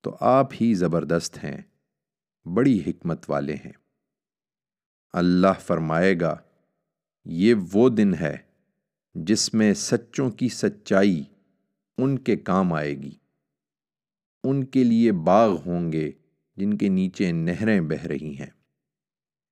[0.00, 1.62] تو آپ ہی زبردست ہیں،
[2.54, 3.72] بڑی حکمت والے ہیں۔
[5.12, 6.36] اللہ فرمائے گا،
[7.24, 8.36] یہ وہ دن ہے
[9.14, 11.24] جس میں سچوں کی سچائی
[11.98, 13.25] ان کے کام آئے گی۔
[14.50, 16.10] ان کے لیے باغ ہوں گے
[16.56, 18.50] جن کے نیچے نہریں بہہ رہی ہیں۔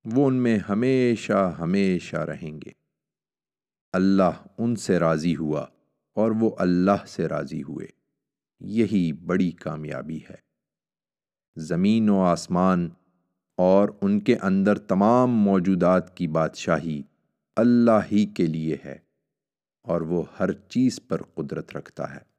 [0.04, 2.70] وہ ان میں ہمیشہ ہمیشہ رہیں گے۔
[3.92, 5.60] اللہ ان سے راضی ہوا
[6.14, 7.86] اور وہ اللہ سے راضی ہوئے۔
[8.60, 10.36] یہی بڑی کامیابی ہے۔
[11.56, 12.90] زمین و آسمان
[13.56, 17.02] اور ان کے اندر تمام موجودات کی بادشاہی
[17.56, 18.98] اللہ ہی کے لیے ہے
[19.82, 22.33] اور وہ ہر چیز پر قدرت رکھتا ہے۔